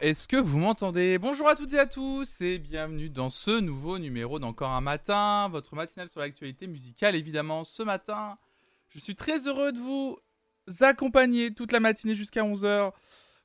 [0.00, 1.18] est-ce que vous m'entendez?
[1.18, 5.48] Bonjour à toutes et à tous et bienvenue dans ce nouveau numéro d'Encore un matin,
[5.50, 8.38] votre matinale sur l'actualité musicale évidemment ce matin.
[8.88, 10.18] Je suis très heureux de vous
[10.80, 12.92] accompagner toute la matinée jusqu'à 11h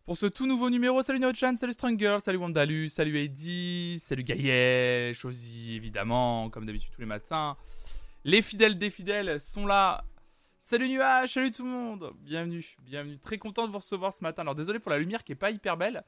[0.06, 1.02] pour ce tout nouveau numéro.
[1.02, 7.02] Salut Nochan, salut Stronger, salut Wandalus, salut Eddie, salut Gaël, Chosy évidemment, comme d'habitude tous
[7.02, 7.58] les matins.
[8.24, 10.06] Les fidèles des fidèles sont là
[10.68, 13.20] Salut Nuage, salut tout le monde, bienvenue, bienvenue.
[13.20, 14.42] Très content de vous recevoir ce matin.
[14.42, 16.04] Alors désolé pour la lumière qui est pas hyper belle,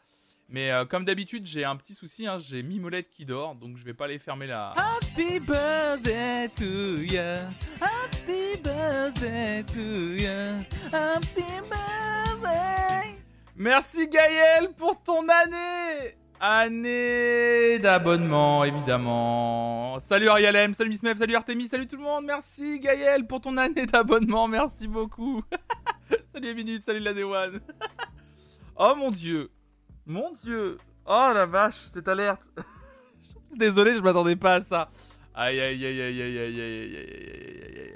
[0.49, 3.83] mais euh, comme d'habitude j'ai un petit souci, hein, j'ai Mimolette qui dort, donc je
[3.83, 4.71] vais pas aller fermer la.
[4.75, 7.47] Happy birthday to ya,
[7.81, 10.55] happy birthday to ya,
[10.93, 13.17] happy birthday.
[13.55, 16.15] Merci Gaël pour ton année.
[16.39, 19.99] Année d'abonnement, évidemment.
[19.99, 22.25] Salut Arialem, salut Miss Mev, salut Artemis, salut tout le monde.
[22.25, 25.41] Merci Gaël pour ton année d'abonnement, merci beaucoup.
[26.31, 27.59] salut Minute, salut la One.
[28.77, 29.49] oh mon dieu.
[30.07, 30.77] Mon dieu.
[31.05, 32.49] Oh la vache, cette alerte.
[33.55, 34.89] Désolé, je m'attendais pas à ça.
[35.35, 37.93] Aïe aïe aïe aïe aïe aïe aïe aïe aïe aïe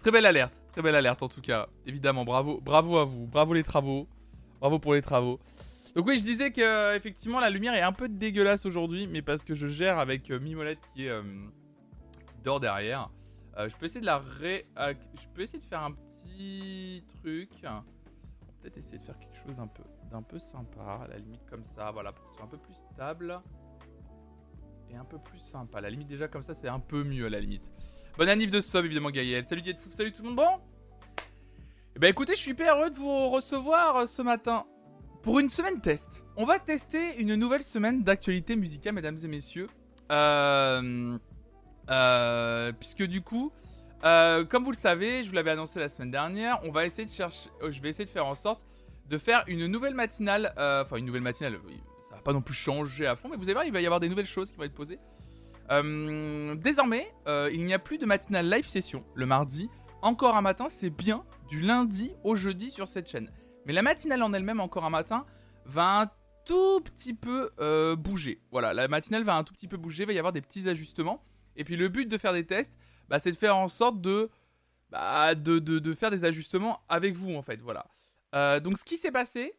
[0.00, 1.68] Très belle alerte, très belle alerte en tout cas.
[1.86, 4.08] Évidemment, bravo, bravo à vous, bravo les travaux.
[4.58, 5.38] Bravo pour les travaux.
[5.94, 9.22] Donc oui, je disais que euh, effectivement la lumière est un peu dégueulasse aujourd'hui, mais
[9.22, 11.22] parce que je gère avec euh, Mimolette qui est euh,
[12.42, 13.10] dort derrière.
[13.56, 14.66] je peux essayer de la ré...
[14.76, 17.50] je peux essayer de faire un petit truc.
[18.60, 21.64] Peut-être essayer de faire quelque chose d'un peu d'un peu sympa, à la limite comme
[21.64, 23.40] ça, voilà, pour que ce soit un peu plus stable
[24.90, 25.78] et un peu plus sympa.
[25.78, 27.72] À la limite déjà comme ça, c'est un peu mieux à la limite.
[28.16, 29.44] Bonne anniv de sub évidemment Gaël.
[29.44, 30.36] Salut Dietfou, salut tout le monde.
[30.36, 30.60] Bon.
[31.94, 34.66] Eh ben écoutez, je suis hyper heureux de vous recevoir ce matin.
[35.22, 39.68] Pour une semaine test, on va tester une nouvelle semaine d'actualité musicale, mesdames et messieurs.
[40.10, 41.18] Euh,
[41.90, 43.52] euh, puisque du coup,
[44.04, 47.06] euh, comme vous le savez, je vous l'avais annoncé la semaine dernière, on va essayer
[47.06, 48.66] de chercher, je vais essayer de faire en sorte
[49.08, 51.58] de faire une nouvelle matinale, enfin une nouvelle matinale,
[52.08, 53.86] ça va pas non plus changer à fond, mais vous allez voir, il va y
[53.86, 54.98] avoir des nouvelles choses qui vont être posées.
[56.56, 59.68] désormais, il n'y a plus de matinale live session le mardi.
[60.02, 63.30] Encore un matin, c'est bien du lundi au jeudi sur cette chaîne.
[63.66, 65.26] Mais la matinale en elle-même, encore un matin,
[65.64, 66.10] va un
[66.48, 68.40] tout petit peu euh, bouger.
[68.50, 71.22] Voilà, la matinale va un tout petit peu bouger, va y avoir des petits ajustements.
[71.56, 74.00] Et puis le but de faire des tests, bah, c'est de faire en sorte
[74.90, 77.60] bah, de, de, faire des ajustements avec vous, en fait.
[77.60, 77.86] Voilà.
[78.34, 79.54] Euh, donc ce qui s'est passé,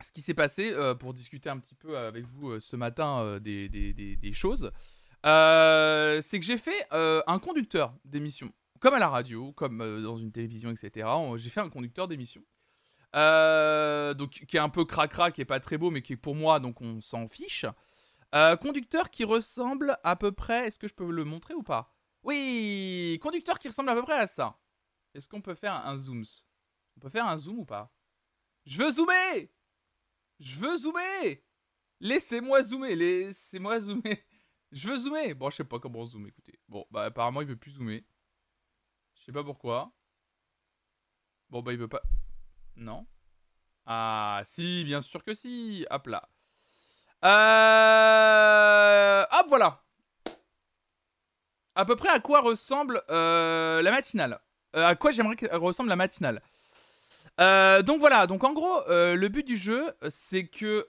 [0.00, 4.32] ce qui s'est passé, euh, pour discuter un petit peu avec vous ce matin des,
[4.32, 4.70] choses,
[5.24, 8.52] c'est que j'ai fait un conducteur d'émission.
[8.80, 11.08] Comme à la radio, comme dans une télévision, etc.
[11.36, 12.42] J'ai fait un conducteur d'émission.
[13.16, 16.18] Euh, donc, qui est un peu cracra, qui est pas très beau, mais qui est
[16.18, 17.64] pour moi, donc on s'en fiche.
[18.34, 20.66] Euh, conducteur qui ressemble à peu près.
[20.66, 21.94] Est-ce que je peux le montrer ou pas?
[22.22, 24.58] Oui Conducteur qui ressemble à peu près à ça.
[25.14, 26.24] Est-ce qu'on peut faire un zoom?
[26.96, 27.92] On peut faire un zoom ou pas?
[28.64, 29.50] Je veux zoomer
[30.40, 31.44] Je veux zoomer
[32.00, 34.24] Laissez-moi zoomer Laissez-moi zoomer
[34.72, 36.58] Je veux zoomer Bon, je sais pas comment zoomer, écoutez.
[36.68, 38.04] Bon, bah apparemment il veut plus zoomer.
[39.14, 39.92] Je sais pas pourquoi.
[41.50, 42.02] Bon, bah il veut pas.
[42.76, 43.06] Non
[43.86, 45.86] Ah, si, bien sûr que si.
[45.90, 46.28] Hop là.
[47.24, 49.24] Euh...
[49.30, 49.82] Hop, voilà.
[51.74, 54.40] À peu près à quoi ressemble euh, la matinale?
[54.74, 56.42] Euh, à quoi j'aimerais que ressemble la matinale?
[57.38, 60.86] Euh, donc voilà, donc en gros, le but du jeu, c'est que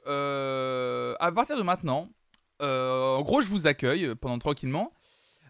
[1.20, 2.10] à partir de maintenant,
[2.60, 4.92] en gros, je vous accueille pendant tranquillement.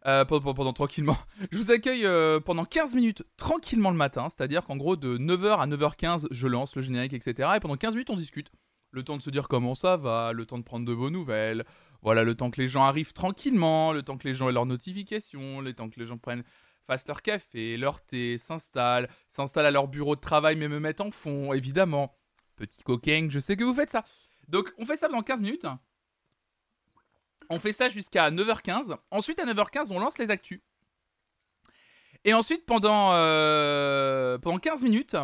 [0.08, 1.18] Euh, pendant, tranquillement.
[1.52, 5.58] Je vous accueille euh, pendant 15 minutes tranquillement le matin, c'est-à-dire qu'en gros de 9h
[5.58, 7.50] à 9h15, je lance le générique, etc.
[7.58, 8.50] Et pendant 15 minutes, on discute.
[8.92, 11.66] Le temps de se dire comment ça va, le temps de prendre de vos nouvelles,
[12.02, 14.66] voilà, le temps que les gens arrivent tranquillement, le temps que les gens aient leurs
[14.66, 16.44] notifications, le temps que les gens prennent,
[16.88, 21.02] fassent leur café, leur thé, s'installent, s'installent à leur bureau de travail, mais me mettent
[21.02, 22.16] en fond, évidemment.
[22.56, 24.04] Petit coquin, je sais que vous faites ça.
[24.48, 25.68] Donc on fait ça pendant 15 minutes.
[27.50, 28.98] On fait ça jusqu'à 9h15.
[29.12, 30.60] Ensuite, à 9h15, on lance les actus.
[32.26, 35.16] Et ensuite, pendant, euh, pendant 15 minutes,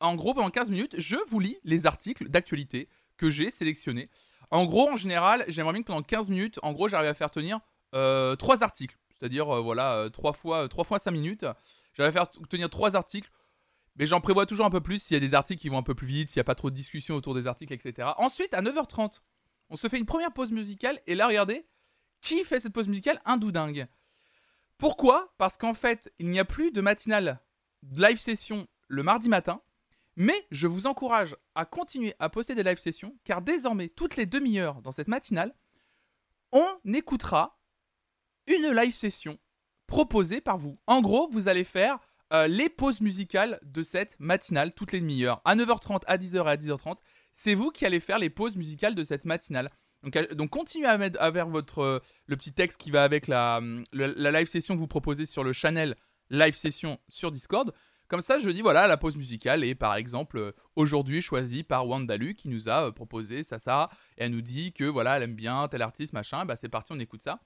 [0.00, 4.08] en gros, pendant 15 minutes, je vous lis les articles d'actualité que j'ai sélectionnés.
[4.50, 7.30] En gros, en général, j'aimerais bien que pendant 15 minutes, en gros, j'arrive à faire
[7.30, 7.60] tenir
[7.94, 8.96] euh, 3 articles.
[9.18, 11.46] C'est-à-dire, euh, voilà, 3 fois, 3 fois 5 minutes.
[11.98, 13.30] À faire tenir 3 articles.
[13.96, 15.82] Mais j'en prévois toujours un peu plus s'il y a des articles qui vont un
[15.82, 18.10] peu plus vite, s'il n'y a pas trop de discussions autour des articles, etc.
[18.18, 19.22] Ensuite, à 9h30,
[19.70, 21.00] on se fait une première pause musicale.
[21.06, 21.66] Et là, regardez,
[22.20, 23.22] qui fait cette pause musicale?
[23.24, 23.86] Un doudingue.
[24.76, 25.32] Pourquoi?
[25.38, 27.40] Parce qu'en fait, il n'y a plus de matinale
[27.92, 29.62] live session le mardi matin.
[30.16, 34.26] Mais je vous encourage à continuer à poster des live sessions, car désormais, toutes les
[34.26, 35.54] demi-heures dans cette matinale,
[36.52, 37.55] on écoutera
[38.46, 39.38] une live session
[39.86, 40.78] proposée par vous.
[40.86, 41.98] En gros, vous allez faire
[42.32, 46.50] euh, les pauses musicales de cette matinale toutes les demi-heures, à 9h30, à 10h et
[46.50, 46.96] à 10h30.
[47.32, 49.70] c'est vous qui allez faire les pauses musicales de cette matinale.
[50.02, 53.28] Donc, euh, continuez à mettre à vers votre euh, le petit texte qui va avec
[53.28, 53.60] la,
[53.92, 55.94] la, live session que vous proposez sur le channel
[56.30, 57.72] live session sur Discord.
[58.08, 62.34] Comme ça, je dis voilà, la pause musicale est par exemple aujourd'hui choisie par Wandalu
[62.34, 65.66] qui nous a proposé ça, ça, et elle nous dit que voilà, elle aime bien
[65.68, 67.40] tel artiste, machin, bah c'est parti, on écoute ça.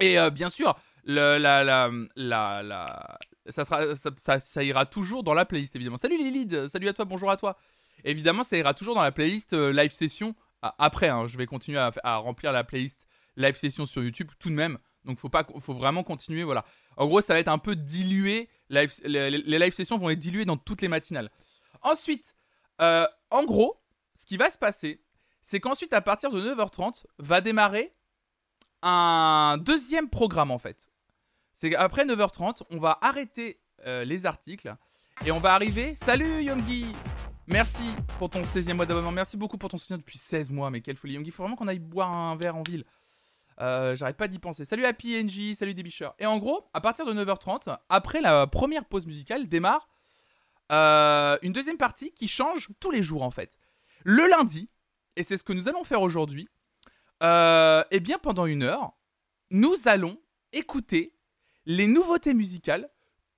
[0.00, 3.18] Et bien sûr, le, la, la, la,
[3.48, 5.98] ça, sera, ça, ça, ira toujours dans la playlist évidemment.
[5.98, 7.56] Salut Lilith, salut à toi, bonjour à toi.
[8.04, 10.34] Évidemment, ça ira toujours dans la playlist live session
[10.78, 13.06] après, hein, je vais continuer à, remplir la playlist
[13.36, 14.78] live session sur YouTube tout de même.
[15.04, 16.64] Donc faut pas, faut vraiment continuer, voilà.
[16.96, 18.48] En gros, ça va être un peu dilué.
[18.70, 21.30] les, live sessions vont être diluées dans toutes les matinales.
[21.82, 22.34] Ensuite,
[22.80, 23.82] euh, en gros,
[24.14, 25.02] ce qui va se passer,
[25.42, 27.92] c'est qu'ensuite, à partir de 9h30, va démarrer
[28.84, 30.90] un deuxième programme en fait.
[31.52, 34.74] C'est qu'après 9h30, on va arrêter euh, les articles
[35.24, 35.96] et on va arriver.
[35.96, 36.86] Salut Yomgi
[37.46, 37.84] Merci
[38.18, 39.12] pour ton 16e mois d'abonnement.
[39.12, 40.70] Merci beaucoup pour ton soutien depuis 16 mois.
[40.70, 41.14] Mais quelle folie.
[41.14, 42.84] Il faut vraiment qu'on aille boire un verre en ville.
[43.60, 44.64] Euh, j'arrête pas d'y penser.
[44.64, 46.08] Salut à PNJ, salut Débisher.
[46.18, 49.88] Et en gros, à partir de 9h30, après la première pause musicale, démarre
[50.72, 53.58] euh, une deuxième partie qui change tous les jours en fait.
[54.04, 54.68] Le lundi,
[55.16, 56.48] et c'est ce que nous allons faire aujourd'hui,
[57.24, 58.92] euh, eh bien pendant une heure,
[59.50, 60.18] nous allons
[60.52, 61.16] écouter
[61.66, 62.88] les nouveautés musicales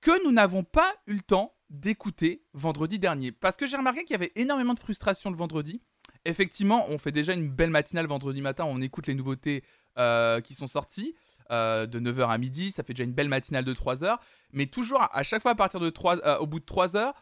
[0.01, 3.31] que nous n'avons pas eu le temps d'écouter vendredi dernier.
[3.31, 5.81] Parce que j'ai remarqué qu'il y avait énormément de frustration le vendredi.
[6.25, 9.63] Effectivement, on fait déjà une belle matinale vendredi matin, on écoute les nouveautés
[9.97, 11.15] euh, qui sont sorties.
[11.49, 14.17] Euh, de 9h à midi, ça fait déjà une belle matinale de 3 h
[14.51, 17.13] Mais toujours, à chaque fois, à partir de 3, euh, au bout de 3 h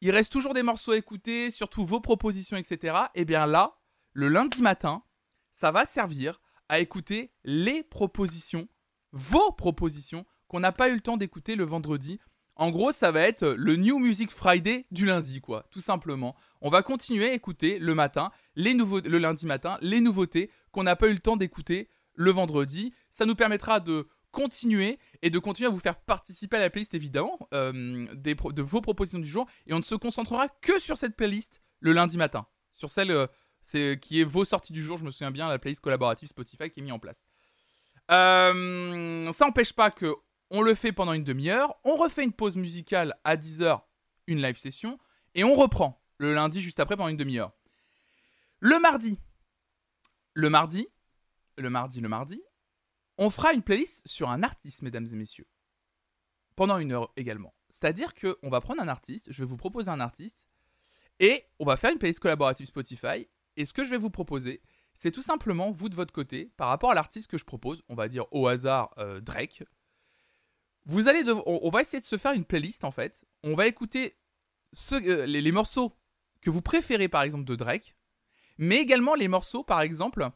[0.00, 2.96] il reste toujours des morceaux à écouter, surtout vos propositions, etc.
[3.14, 3.78] Et bien là,
[4.12, 5.02] le lundi matin,
[5.56, 6.38] ça va servir
[6.68, 8.68] à écouter les propositions,
[9.12, 12.20] vos propositions, qu'on n'a pas eu le temps d'écouter le vendredi.
[12.56, 16.36] En gros, ça va être le New Music Friday du lundi, quoi, tout simplement.
[16.60, 21.08] On va continuer à écouter le matin, le lundi matin, les nouveautés qu'on n'a pas
[21.08, 22.92] eu le temps d'écouter le vendredi.
[23.08, 26.92] Ça nous permettra de continuer et de continuer à vous faire participer à la playlist,
[26.92, 29.46] évidemment, euh, de vos propositions du jour.
[29.66, 33.26] Et on ne se concentrera que sur cette playlist le lundi matin, sur celle euh,
[34.00, 34.98] qui est vos sorties du jour.
[34.98, 37.24] Je me souviens bien, la playlist collaborative Spotify qui est mise en place.
[38.10, 40.14] Euh, ça n'empêche pas que
[40.50, 43.80] on le fait pendant une demi-heure, on refait une pause musicale à 10h,
[44.28, 44.98] une live session,
[45.34, 47.52] et on reprend le lundi juste après pendant une demi-heure.
[48.60, 49.18] Le mardi,
[50.34, 50.86] le mardi,
[51.58, 52.42] le mardi, le mardi,
[53.18, 55.46] on fera une playlist sur un artiste, mesdames et messieurs.
[56.54, 57.54] Pendant une heure également.
[57.70, 60.46] C'est-à-dire qu'on va prendre un artiste, je vais vous proposer un artiste,
[61.18, 63.28] et on va faire une playlist collaborative Spotify.
[63.56, 64.62] Et ce que je vais vous proposer,
[64.94, 67.94] c'est tout simplement, vous de votre côté, par rapport à l'artiste que je propose, on
[67.94, 69.64] va dire au hasard euh, Drake,
[70.86, 73.24] vous allez on, va essayer de se faire une playlist en fait.
[73.42, 74.16] On va écouter
[74.92, 75.92] euh, les, morceaux
[76.40, 77.96] que vous préférez par exemple de Drake,
[78.56, 80.30] mais également les morceaux par exemple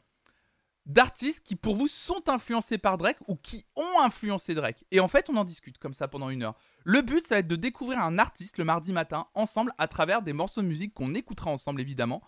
[0.87, 4.85] d'artistes qui pour vous sont influencés par Drake ou qui ont influencé Drake.
[4.91, 6.59] Et en fait on en discute comme ça pendant une heure.
[6.85, 10.21] Le but ça va être de découvrir un artiste le mardi matin ensemble à travers
[10.21, 12.23] des morceaux de musique qu'on écoutera ensemble évidemment.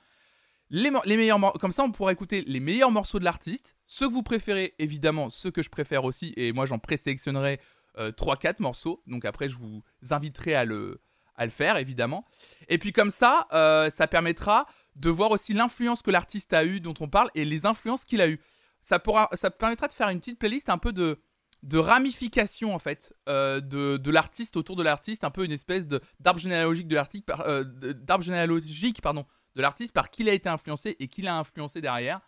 [0.71, 4.15] Les, les, meilleurs comme ça on pourra écouter les meilleurs morceaux de l'artiste, ceux que
[4.15, 7.61] vous préférez évidemment, ceux que je préfère aussi et moi j'en présélectionnerai
[7.97, 9.03] 3-4 euh, morceaux.
[9.07, 11.01] Donc après, je vous inviterai à le,
[11.37, 12.25] à le faire, évidemment.
[12.69, 14.67] Et puis comme ça, euh, ça permettra
[14.97, 18.21] de voir aussi l'influence que l'artiste a eu, dont on parle, et les influences qu'il
[18.21, 18.41] a eu.
[18.83, 21.21] Ça, pourra, ça permettra de faire une petite playlist un peu de,
[21.63, 25.87] de ramification en fait euh, de, de l'artiste autour de l'artiste, un peu une espèce
[25.87, 29.25] d'arbre généalogique de l'artiste, d'arbre généalogique pardon
[29.57, 32.21] de l'artiste par qui il a été influencé et qui l'a influencé derrière.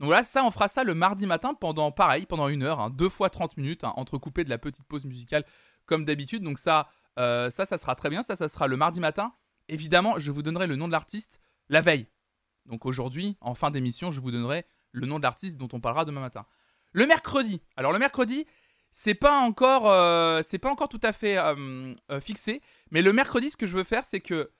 [0.00, 2.90] Donc voilà, ça, on fera ça le mardi matin pendant, pareil, pendant une heure, hein,
[2.90, 5.44] deux fois 30 minutes, hein, entrecoupé de la petite pause musicale
[5.86, 6.42] comme d'habitude.
[6.42, 6.88] Donc ça,
[7.18, 8.22] euh, ça, ça sera très bien.
[8.22, 9.32] Ça, ça sera le mardi matin.
[9.68, 12.06] Évidemment, je vous donnerai le nom de l'artiste la veille.
[12.66, 16.04] Donc aujourd'hui, en fin d'émission, je vous donnerai le nom de l'artiste dont on parlera
[16.04, 16.46] demain matin.
[16.92, 17.62] Le mercredi.
[17.76, 18.46] Alors le mercredi,
[18.90, 22.60] c'est pas encore, euh, c'est pas encore tout à fait euh, fixé.
[22.90, 24.50] Mais le mercredi, ce que je veux faire, c'est que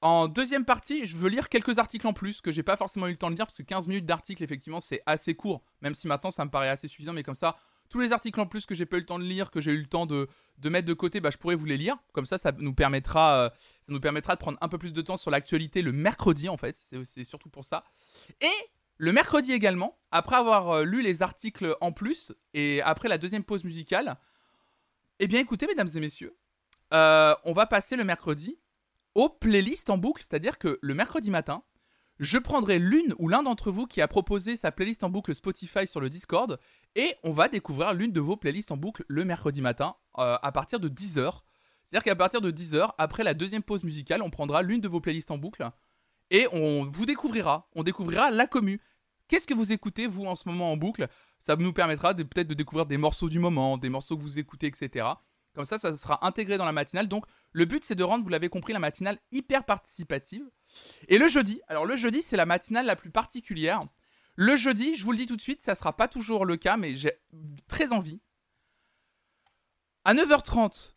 [0.00, 3.12] en deuxième partie, je veux lire quelques articles en plus que j'ai pas forcément eu
[3.12, 5.62] le temps de lire parce que 15 minutes d'article, effectivement, c'est assez court.
[5.80, 7.56] Même si maintenant ça me paraît assez suffisant, mais comme ça,
[7.88, 9.72] tous les articles en plus que j'ai pas eu le temps de lire, que j'ai
[9.72, 10.28] eu le temps de,
[10.62, 11.96] mettre de côté, bah, je pourrais vous les lire.
[12.12, 13.50] Comme ça, ça nous permettra, euh,
[13.80, 16.56] ça nous permettra de prendre un peu plus de temps sur l'actualité le mercredi en
[16.56, 16.76] fait.
[17.04, 17.84] C'est surtout pour ça.
[18.40, 18.50] Et
[18.98, 23.44] le mercredi également, après avoir euh, lu les articles en plus et après la deuxième
[23.44, 24.16] pause musicale,
[25.18, 26.36] eh bien écoutez, mesdames et messieurs,
[26.92, 28.58] euh, on va passer le mercredi
[29.18, 31.64] aux playlists en boucle, c'est-à-dire que le mercredi matin,
[32.20, 35.88] je prendrai l'une ou l'un d'entre vous qui a proposé sa playlist en boucle Spotify
[35.88, 36.60] sur le Discord
[36.94, 40.52] et on va découvrir l'une de vos playlists en boucle le mercredi matin euh, à
[40.52, 41.40] partir de 10h.
[41.84, 45.00] C'est-à-dire qu'à partir de 10h, après la deuxième pause musicale, on prendra l'une de vos
[45.00, 45.68] playlists en boucle
[46.30, 47.68] et on vous découvrira.
[47.74, 48.80] On découvrira la commu.
[49.26, 51.08] Qu'est-ce que vous écoutez, vous, en ce moment en boucle?
[51.40, 54.68] Ça nous permettra peut-être de découvrir des morceaux du moment, des morceaux que vous écoutez,
[54.68, 55.06] etc.
[55.54, 57.08] Comme ça, ça sera intégré dans la matinale.
[57.08, 60.44] Donc, le but, c'est de rendre, vous l'avez compris, la matinale hyper participative.
[61.08, 63.80] Et le jeudi, alors le jeudi, c'est la matinale la plus particulière.
[64.36, 66.76] Le jeudi, je vous le dis tout de suite, ça sera pas toujours le cas,
[66.76, 67.12] mais j'ai
[67.66, 68.20] très envie.
[70.04, 70.94] À 9h30,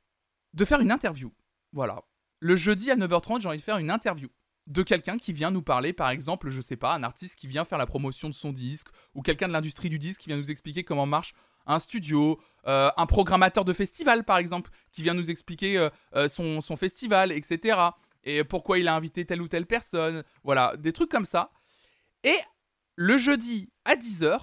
[0.54, 1.34] de faire une interview.
[1.72, 2.04] Voilà.
[2.40, 4.30] Le jeudi à 9h30, j'ai envie de faire une interview
[4.68, 7.66] de quelqu'un qui vient nous parler, par exemple, je sais pas, un artiste qui vient
[7.66, 10.52] faire la promotion de son disque, ou quelqu'un de l'industrie du disque qui vient nous
[10.52, 11.34] expliquer comment marche
[11.66, 16.28] un studio, euh, un programmateur de festival, par exemple, qui vient nous expliquer euh, euh,
[16.28, 17.80] son, son, festival, etc.
[18.24, 20.24] Et pourquoi il a invité telle ou telle personne.
[20.44, 21.52] Voilà, des trucs comme ça.
[22.24, 22.38] Et
[22.96, 24.40] le jeudi à 10h,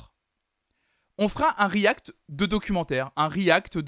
[1.18, 3.78] on fera un react de documentaire, un react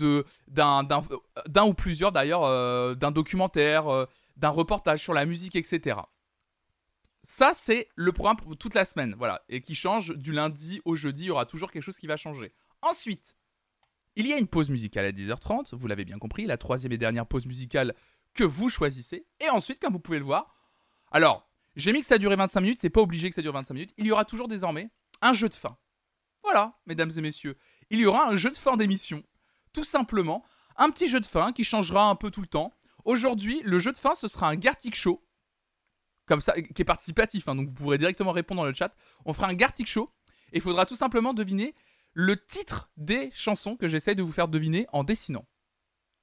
[0.48, 4.06] d'un ou plusieurs d'ailleurs, d'un documentaire,
[4.36, 6.00] d'un reportage sur la musique, etc.
[7.22, 10.96] Ça, c'est le programme pour toute la semaine, voilà, et qui change du lundi au
[10.96, 11.24] jeudi.
[11.24, 12.52] Il y aura toujours quelque chose qui va changer.
[12.82, 13.36] Ensuite,
[14.16, 16.98] il y a une pause musicale à 10h30, vous l'avez bien compris, la troisième et
[16.98, 17.94] dernière pause musicale
[18.34, 19.26] que vous choisissez.
[19.40, 20.54] Et ensuite, comme vous pouvez le voir,
[21.10, 23.74] alors, j'ai mis que ça durait 25 minutes, c'est pas obligé que ça dure 25
[23.74, 23.94] minutes.
[23.96, 25.76] Il y aura toujours désormais un jeu de fin.
[26.42, 27.56] Voilà, mesdames et messieurs,
[27.90, 29.22] il y aura un jeu de fin d'émission.
[29.72, 30.44] Tout simplement,
[30.76, 32.72] un petit jeu de fin qui changera un peu tout le temps.
[33.04, 35.22] Aujourd'hui, le jeu de fin, ce sera un Gartic Show
[36.30, 38.92] comme ça, qui est participatif, hein, donc vous pourrez directement répondre dans le chat.
[39.24, 40.08] On fera un Gartic Show
[40.52, 41.74] et il faudra tout simplement deviner
[42.12, 45.46] le titre des chansons que j'essaie de vous faire deviner en dessinant.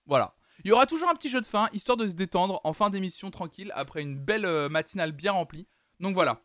[0.06, 0.36] Voilà.
[0.64, 2.90] Il y aura toujours un petit jeu de fin, histoire de se détendre en fin
[2.90, 5.68] d'émission tranquille, après une belle euh, matinale bien remplie.
[6.00, 6.42] Donc voilà.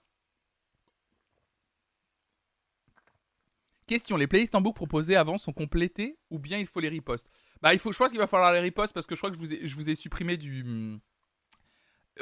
[3.86, 7.30] Question, les playlists en boucle proposées avant sont complétées ou bien il faut les reposts
[7.60, 9.36] Bah il faut, je pense qu'il va falloir les reposts parce que je crois que
[9.36, 11.00] je vous ai, je vous ai supprimé du, hmm,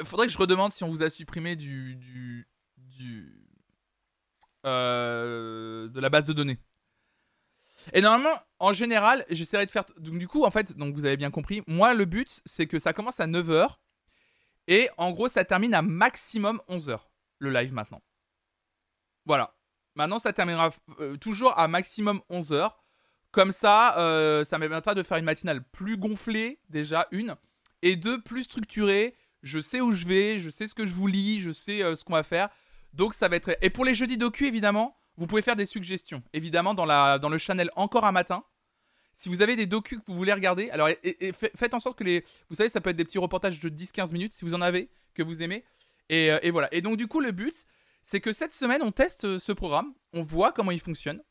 [0.03, 1.95] Faudrait que je redemande si on vous a supprimé du.
[1.95, 2.47] du.
[2.77, 3.47] du
[4.65, 6.59] euh, de la base de données.
[7.93, 9.85] Et normalement, en général, j'essaierai de faire.
[9.97, 12.79] Donc, du coup, en fait, donc vous avez bien compris, moi, le but, c'est que
[12.79, 13.75] ça commence à 9h.
[14.67, 16.99] Et en gros, ça termine à maximum 11h,
[17.39, 18.01] le live maintenant.
[19.25, 19.55] Voilà.
[19.95, 20.69] Maintenant, ça terminera
[20.99, 22.71] euh, toujours à maximum 11h.
[23.31, 27.35] Comme ça, euh, ça me de faire une matinale plus gonflée, déjà, une.
[27.81, 31.07] Et deux, plus structurée je sais où je vais, je sais ce que je vous
[31.07, 32.49] lis, je sais euh, ce qu'on va faire.
[32.93, 33.57] Donc ça va être.
[33.61, 36.21] Et pour les jeudis docu, évidemment, vous pouvez faire des suggestions.
[36.33, 38.43] Évidemment, dans, la, dans le channel Encore un matin.
[39.13, 40.89] Si vous avez des docus que vous voulez regarder, alors
[41.55, 42.23] faites en sorte que les.
[42.49, 44.89] Vous savez, ça peut être des petits reportages de 10-15 minutes si vous en avez,
[45.13, 45.63] que vous aimez.
[46.09, 46.69] Et, euh, et, voilà.
[46.71, 47.65] Et donc, du coup, le but,
[48.01, 51.21] c'est que cette semaine, on teste euh, ce programme, on voit comment il fonctionne.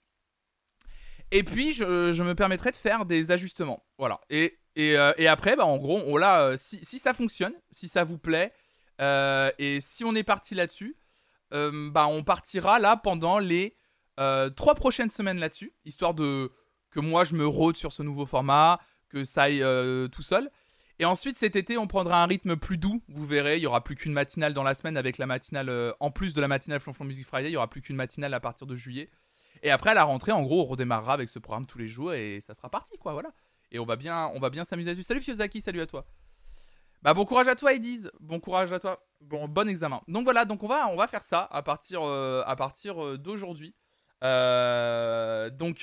[1.30, 1.84] Et puis, je,
[2.22, 3.84] me permettrai de faire des ajustements.
[3.98, 4.20] Voilà.
[4.30, 8.04] Et euh, et, après, bah, en gros, on, là, euh, si, ça fonctionne, si ça
[8.04, 8.52] vous plaît,
[9.00, 10.96] euh, et si on est parti là-dessus,
[11.52, 13.74] bah, on partira là pendant les
[14.56, 16.52] trois prochaines semaines là-dessus, histoire de
[16.90, 19.64] que moi je me rôde sur ce nouveau format, que ça aille
[20.10, 20.50] tout seul.
[20.98, 23.02] Et ensuite, cet été, on prendra un rythme plus doux.
[23.08, 26.10] Vous verrez, il y aura plus qu'une matinale dans la semaine avec la matinale, en
[26.10, 28.66] plus de la matinale Flonflon Music Friday, il y aura plus qu'une matinale à partir
[28.66, 29.08] de juillet.
[29.62, 32.12] Et après, à la rentrée, en gros, on redémarrera avec ce programme tous les jours
[32.12, 33.30] et ça sera parti, quoi, voilà.
[33.72, 35.02] Et on va bien, on va bien s'amuser dessus.
[35.02, 36.04] Salut Fiozaki, salut à toi.
[37.02, 39.02] Bah bon courage à toi Ediz, bon courage à toi.
[39.22, 40.02] Bon bon examen.
[40.06, 43.16] Donc voilà, donc on va on va faire ça à partir euh, à partir euh,
[43.16, 43.74] d'aujourd'hui.
[44.22, 45.80] Euh, donc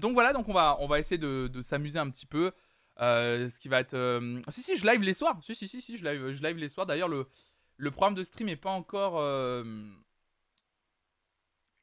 [0.00, 2.52] donc voilà, donc on va on va essayer de, s'amuser un petit peu.
[2.98, 5.38] ce qui va être si si je live les soirs.
[5.42, 6.04] Si si si si je
[6.42, 6.86] live les soirs.
[6.86, 9.20] D'ailleurs le programme de stream est pas encore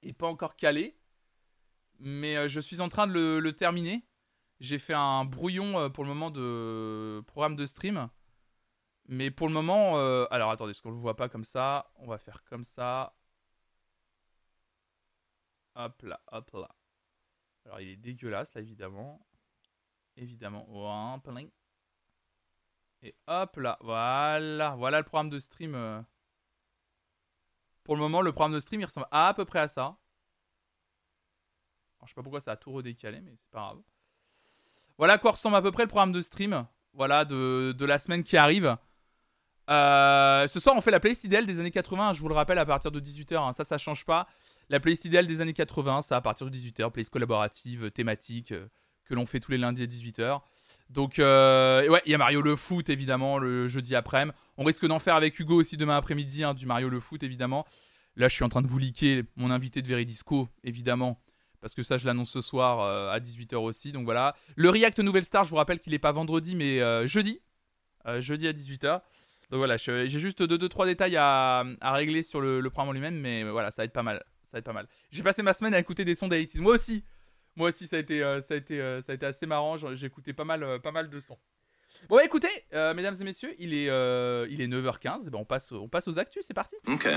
[0.01, 0.95] est pas encore calé,
[1.99, 4.03] mais je suis en train de le terminer.
[4.59, 8.09] J'ai fait un brouillon euh, pour le moment de programme de stream.
[9.07, 12.07] Mais pour le moment, euh, alors attendez, parce qu'on le voit pas comme ça, on
[12.07, 13.15] va faire comme ça.
[15.79, 16.69] Hop là, hop là.
[17.65, 19.25] Alors il est dégueulasse là, évidemment.
[20.17, 20.67] Évidemment.
[20.69, 21.17] Oh.
[23.01, 24.75] Et hop là, voilà.
[24.75, 25.75] Voilà le programme de stream.
[25.75, 26.01] Euh.
[27.86, 29.83] Pour le moment, le programme de stream, il ressemble à, peu près à ça.
[29.83, 30.00] Alors,
[32.03, 33.81] je sais pas pourquoi ça a tout redécalé, mais c'est pas grave.
[34.98, 36.67] Voilà à quoi ressemble à peu près le programme de stream.
[36.91, 38.75] Voilà, de, la semaine qui arrive.
[39.69, 42.12] Euh, ce soir, on fait la playlist des années 80.
[42.12, 43.38] Je vous le rappelle, à partir de 18h.
[43.38, 43.53] Hein.
[43.53, 44.27] ça, ça change pas.
[44.69, 46.91] La playlist idéale des années 80, ça à partir de 18h.
[46.91, 48.67] Playlist collaborative, thématique, euh,
[49.05, 50.41] que l'on fait tous les lundis à 18h.
[50.89, 54.35] Donc, euh, ouais, il y a Mario le foot, évidemment, le jeudi après-midi.
[54.57, 57.65] On risque d'en faire avec Hugo aussi demain après-midi, hein, du Mario le foot, évidemment.
[58.15, 61.21] Là, je suis en train de vous liker mon invité de Veridisco, évidemment
[61.61, 63.91] parce que ça je l'annonce ce soir euh, à 18h aussi.
[63.91, 64.35] Donc voilà.
[64.55, 67.41] Le React Nouvelle Star, je vous rappelle qu'il n'est pas vendredi mais euh, jeudi.
[68.07, 69.01] Euh, jeudi à 18h.
[69.51, 73.71] Donc voilà, j'ai juste 2-3 détails à, régler sur le, programme en lui-même, mais voilà,
[73.71, 74.23] ça va être pas mal.
[74.50, 74.88] Ça va être pas mal.
[75.12, 76.60] J'ai passé ma semaine à écouter des sons d'Aitis.
[76.60, 77.03] Moi aussi.
[77.56, 79.75] Moi aussi, ça a été, ça a été, ça a été assez marrant.
[79.77, 81.38] J'ai écouté pas mal, pas mal de sons.
[82.08, 85.24] Bon, bah, écoutez, mesdames et messieurs, il est, il est 9h15.
[85.27, 86.75] Eh ben, on, passe, on passe aux actus, c'est parti.
[86.88, 87.08] Ok.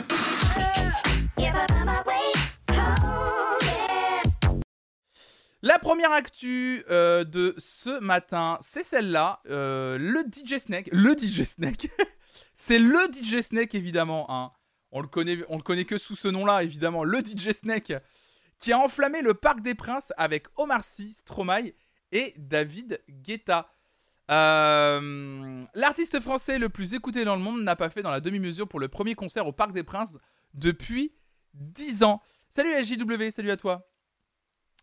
[5.65, 9.41] La première actu euh, de ce matin, c'est celle-là.
[9.49, 10.89] Euh, le DJ Snake.
[10.91, 11.89] Le DJ Snake.
[12.55, 14.27] c'est le DJ Snake, évidemment.
[14.29, 14.51] Hein.
[14.93, 17.05] On, le connaît, on le connaît que sous ce nom-là, évidemment.
[17.05, 17.93] Le DJ Snake.
[18.59, 21.73] Qui a enflammé le Parc des Princes avec Omar Sy, Stromae
[22.13, 23.73] et David Guetta.
[24.31, 28.69] Euh, l'artiste français le plus écouté dans le monde n'a pas fait dans la demi-mesure
[28.69, 30.17] pour le premier concert au Parc des Princes
[30.55, 31.13] depuis
[31.55, 32.23] 10 ans.
[32.51, 33.89] Salut JW, salut à toi.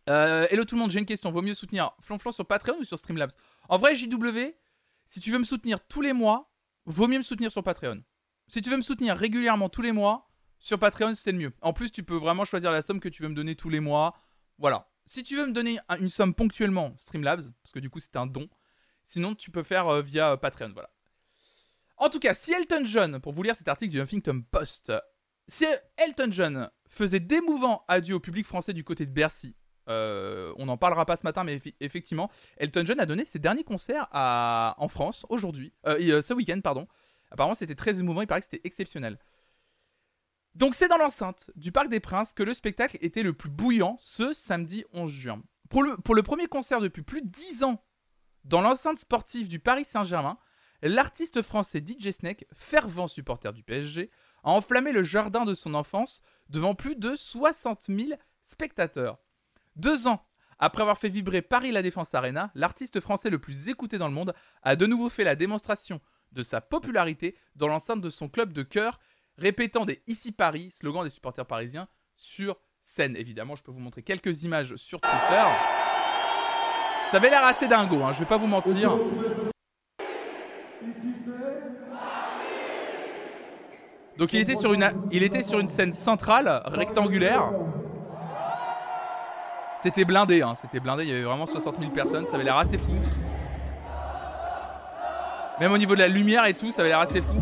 [0.09, 1.31] Euh, hello tout le monde, j'ai une question.
[1.31, 3.31] Vaut mieux soutenir Flonflon sur Patreon ou sur Streamlabs?
[3.69, 4.55] En vrai, JW,
[5.05, 6.51] si tu veux me soutenir tous les mois,
[6.85, 8.01] vaut mieux me soutenir sur Patreon.
[8.49, 10.27] Si tu veux me soutenir régulièrement tous les mois,
[10.57, 11.53] sur Patreon, c'est le mieux.
[11.61, 13.79] En plus, tu peux vraiment choisir la somme que tu veux me donner tous les
[13.79, 14.15] mois.
[14.57, 14.89] Voilà.
[15.05, 18.25] Si tu veux me donner une somme ponctuellement, Streamlabs, parce que du coup, c'est un
[18.25, 18.49] don.
[19.03, 20.71] Sinon, tu peux faire euh, via euh, Patreon.
[20.73, 20.89] Voilà.
[21.97, 24.93] En tout cas, si Elton John, pour vous lire cet article du Huffington Post,
[25.47, 25.65] si
[25.97, 29.55] Elton John faisait d'émouvants adieux au public français du côté de Bercy
[29.89, 33.63] euh, on n'en parlera pas ce matin, mais effectivement, Elton John a donné ses derniers
[33.63, 36.87] concerts en France aujourd'hui, ce week-end, pardon.
[37.31, 39.19] Apparemment, c'était très émouvant, il paraît que c'était exceptionnel.
[40.55, 43.97] Donc, c'est dans l'enceinte du Parc des Princes que le spectacle était le plus bouillant
[43.99, 45.41] ce samedi 11 juin.
[45.69, 47.83] Pour le, premier concert depuis plus de 10 ans
[48.43, 50.39] dans l'enceinte sportive du Paris Saint-Germain,
[50.81, 54.09] l'artiste français DJ Snake, fervent supporter du PSG,
[54.43, 59.19] a enflammé le jardin de son enfance devant plus de 60 000 spectateurs.
[59.75, 60.25] Deux ans
[60.57, 64.13] après avoir fait vibrer Paris La Défense Arena, l'artiste français le plus écouté dans le
[64.13, 68.53] monde a de nouveau fait la démonstration de sa popularité dans l'enceinte de son club
[68.53, 68.99] de cœur,
[69.37, 73.15] répétant des Ici Paris, slogan des supporters parisiens, sur scène.
[73.15, 75.43] Évidemment, je peux vous montrer quelques images sur Twitter.
[77.11, 78.95] Ça avait l'air assez dingo, hein, je vais pas vous mentir.
[84.17, 87.51] Donc il était sur une, il était sur une scène centrale, rectangulaire.
[89.79, 92.57] C'était blindé, hein, c'était blindé, il y avait vraiment 60 000 personnes, ça avait l'air
[92.57, 92.91] assez fou.
[95.59, 97.33] Même au niveau de la lumière et tout, ça avait l'air assez fou.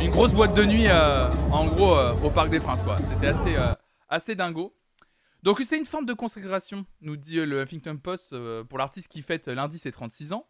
[0.00, 2.98] Une grosse boîte de nuit, euh, en gros, euh, au Parc des Princes, quoi.
[2.98, 3.72] C'était assez, euh,
[4.08, 4.76] assez dingo.
[5.42, 8.34] Donc c'est une forme de consécration, nous dit le Huffington Post,
[8.68, 10.46] pour l'artiste qui fête lundi ses 36 ans.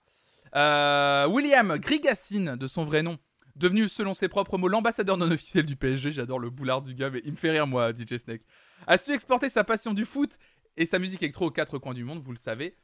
[1.31, 3.19] William Grigassine, de son vrai nom,
[3.55, 6.11] devenu selon ses propres mots l'ambassadeur non officiel du PSG.
[6.11, 8.43] J'adore le boulard du gars, mais il me fait rire moi, DJ Snake.
[8.87, 10.39] A su exporter sa passion du foot
[10.77, 12.75] et sa musique électro aux quatre coins du monde, vous le savez.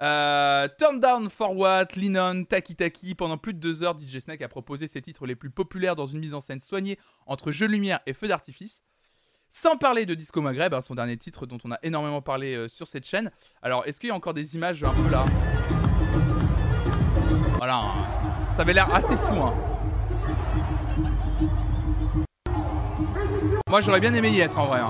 [0.00, 3.14] Euh, Turn Down For What, Linon, Taki Taki.
[3.14, 6.06] Pendant plus de deux heures, DJ Snake a proposé ses titres les plus populaires dans
[6.06, 8.82] une mise en scène soignée entre jeux lumière et feux d'artifice.
[9.50, 12.68] Sans parler de Disco Maghreb, hein, son dernier titre dont on a énormément parlé euh,
[12.68, 13.30] sur cette chaîne.
[13.62, 15.24] Alors, est-ce qu'il y a encore des images un peu là?
[17.56, 18.46] Voilà, hein.
[18.54, 19.34] ça avait l'air assez fou.
[19.34, 19.54] Hein.
[23.68, 24.80] Moi j'aurais bien aimé y être en vrai.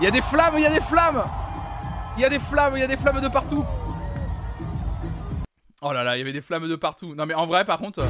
[0.00, 1.22] Il y a des flammes, il y a des flammes
[2.16, 3.66] Il y a des flammes, il y a des flammes de partout
[5.82, 7.14] Oh là là, il y avait des flammes de partout.
[7.14, 8.00] Non mais en vrai par contre...
[8.00, 8.08] Euh,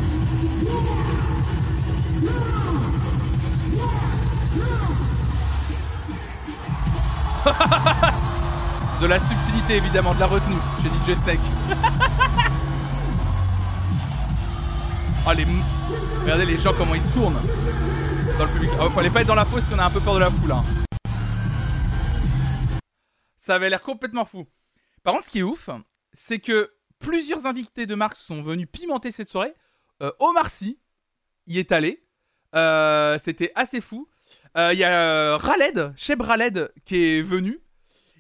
[9.00, 11.40] de la subtilité évidemment, de la retenue chez DJ Snake.
[15.26, 15.46] Oh, les...
[16.22, 17.38] Regardez les gens comment ils tournent
[18.38, 18.70] dans le public.
[18.81, 20.31] Oh, fallait pas être dans la fosse si on a un peu peur de la
[20.31, 20.53] foule.
[20.53, 20.64] Hein.
[23.40, 24.46] Ça avait l'air complètement fou.
[25.03, 25.70] Par contre, ce qui est ouf,
[26.12, 29.55] c'est que plusieurs invités de marque sont venus pimenter cette soirée.
[30.03, 30.48] Euh, Omar
[31.46, 32.05] y est allé.
[32.55, 34.11] Euh, c'était assez fou.
[34.59, 37.61] Euh, il y a Raled, Cheb Raled, qui est venu.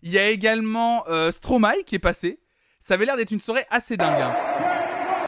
[0.02, 2.40] Il y a également Stromae qui est passé.
[2.80, 4.22] Ça avait l'air d'être une soirée assez dingue.
[4.22, 5.26] Hein.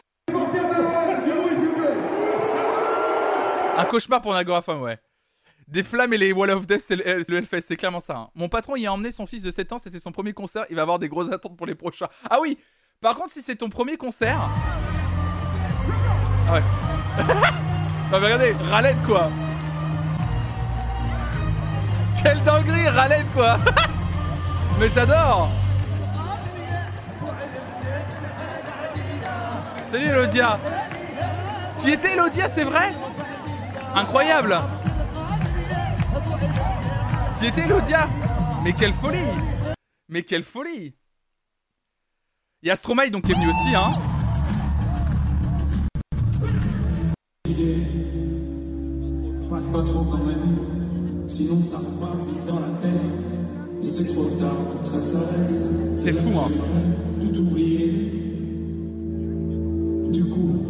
[3.77, 4.97] Un cauchemar pour Nagorafam, ouais.
[5.67, 8.17] Des flammes et les Wall of Death, c'est le, Hellfest, c'est clairement ça.
[8.17, 8.29] Hein.
[8.35, 10.75] Mon patron y a emmené son fils de 7 ans, c'était son premier concert, il
[10.75, 12.07] va avoir des grosses attentes pour les prochains.
[12.29, 12.57] Ah oui
[13.01, 14.39] Par contre, si c'est ton premier concert...
[16.47, 16.61] Ah ouais.
[18.11, 19.29] non mais regardez, Ralette quoi
[22.21, 23.57] Quelle dinguerie, Ralette quoi
[24.79, 25.49] Mais j'adore
[29.91, 30.59] Salut Elodia
[31.77, 32.93] T'y étais Elodia, c'est vrai?
[33.95, 34.59] Incroyable
[37.37, 38.07] T'y étais, Lodia
[38.63, 39.17] Mais quelle folie
[40.09, 40.95] Mais quelle folie
[42.61, 43.93] Il y a Stromae donc qui est venu aussi, hein.
[49.71, 53.11] Pas trop quand même, sinon ça repart vite dans la tête.
[53.81, 55.51] Et c'est trop tard pour que ça s'arrête.
[55.95, 56.51] C'est fou, hein.
[57.19, 58.11] Tout oublier.
[60.11, 60.65] Du coup,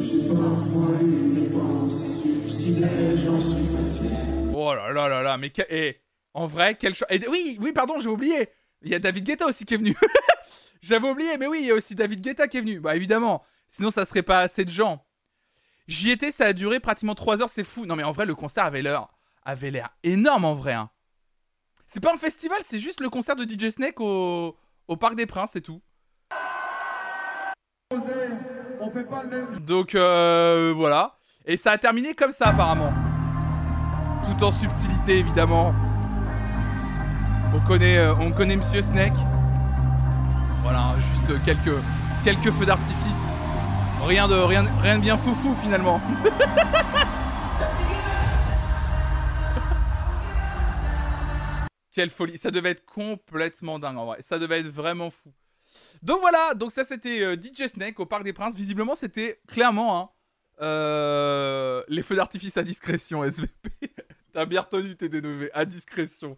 [0.00, 2.21] j'ai parfois eu une pensée
[2.62, 4.54] suicidaire, j'en suis pas fier.
[4.54, 6.00] Oh là là là là, mais que- eh,
[6.34, 7.08] en vrai, quel choix.
[7.28, 8.48] Oui, oui, pardon, j'ai oublié.
[8.82, 9.96] Il y a David Guetta aussi qui est venu.
[10.82, 12.80] J'avais oublié, mais oui, il y a aussi David Guetta qui est venu.
[12.80, 15.04] Bah évidemment, sinon ça serait pas assez de gens.
[15.86, 17.86] J'y étais, ça a duré pratiquement 3 heures, c'est fou.
[17.86, 19.06] Non mais en vrai, le concert avait l'air,
[19.44, 20.72] avait l'air énorme en vrai.
[20.72, 20.90] hein.
[21.86, 24.56] C'est pas un festival, c'est juste le concert de DJ Snake au,
[24.88, 25.82] au Parc des Princes, c'est tout.
[29.66, 31.18] Donc euh, voilà.
[31.44, 32.92] Et ça a terminé comme ça apparemment.
[34.24, 35.74] Tout en subtilité évidemment.
[37.52, 39.12] On connaît, euh, on connaît Monsieur Snake.
[40.62, 41.74] Voilà, juste quelques,
[42.24, 42.96] quelques feux d'artifice.
[44.06, 46.00] Rien de, rien, rien de bien foufou finalement.
[51.92, 55.30] Quelle folie, ça devait être complètement dingue en vrai, ça devait être vraiment fou.
[56.02, 58.54] Donc voilà, donc ça c'était euh, DJ Snake au Parc des Princes.
[58.54, 60.08] Visiblement c'était clairement hein,
[60.62, 63.70] euh, les feux d'artifice à discrétion SVP.
[64.32, 66.36] T'as bien retenu tes dénovés, à discrétion.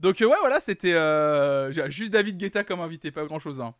[0.00, 3.60] Donc euh, ouais voilà, c'était euh, juste David Guetta comme invité, pas grand chose.
[3.60, 3.74] Hein.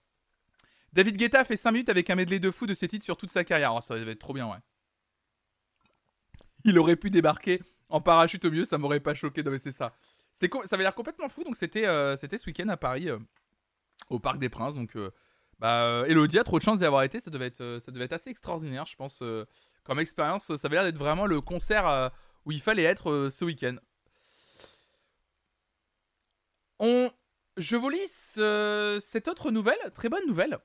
[0.93, 3.17] David Guetta a fait 5 minutes avec un medley de fou de ses titres sur
[3.17, 3.75] toute sa carrière.
[3.75, 4.59] Oh, ça devait être trop bien ouais.
[6.65, 9.43] Il aurait pu débarquer en parachute au mieux, ça m'aurait pas choqué.
[9.43, 9.95] Non mais c'est ça.
[10.33, 11.43] Ça avait l'air complètement fou.
[11.43, 13.09] Donc c'était ce week-end à Paris,
[14.11, 14.75] au Parc des Princes.
[14.75, 14.95] Donc
[15.59, 17.19] bah Elodie a trop de chance d'y avoir été.
[17.19, 19.23] Ça devait être ça devait être assez extraordinaire, je pense.
[19.85, 22.09] Comme expérience, ça avait l'air d'être vraiment le concert euh,
[22.45, 23.77] où il fallait être euh, ce week-end.
[26.79, 27.11] On,
[27.57, 30.59] je vous lis ce- cette autre nouvelle, très bonne nouvelle.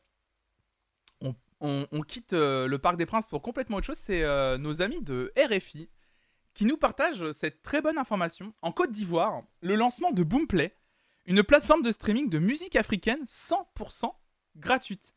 [1.61, 3.97] On, on- quitte euh, le Parc des Princes pour complètement autre chose.
[3.97, 4.23] C'est
[4.57, 5.89] nos amis de RFI
[6.53, 8.53] qui nous partagent cette très bonne information.
[8.61, 10.75] En Côte d'Ivoire, le lancement de Boomplay,
[11.25, 14.13] une plateforme de streaming de musique africaine 100%
[14.57, 15.14] gratuite.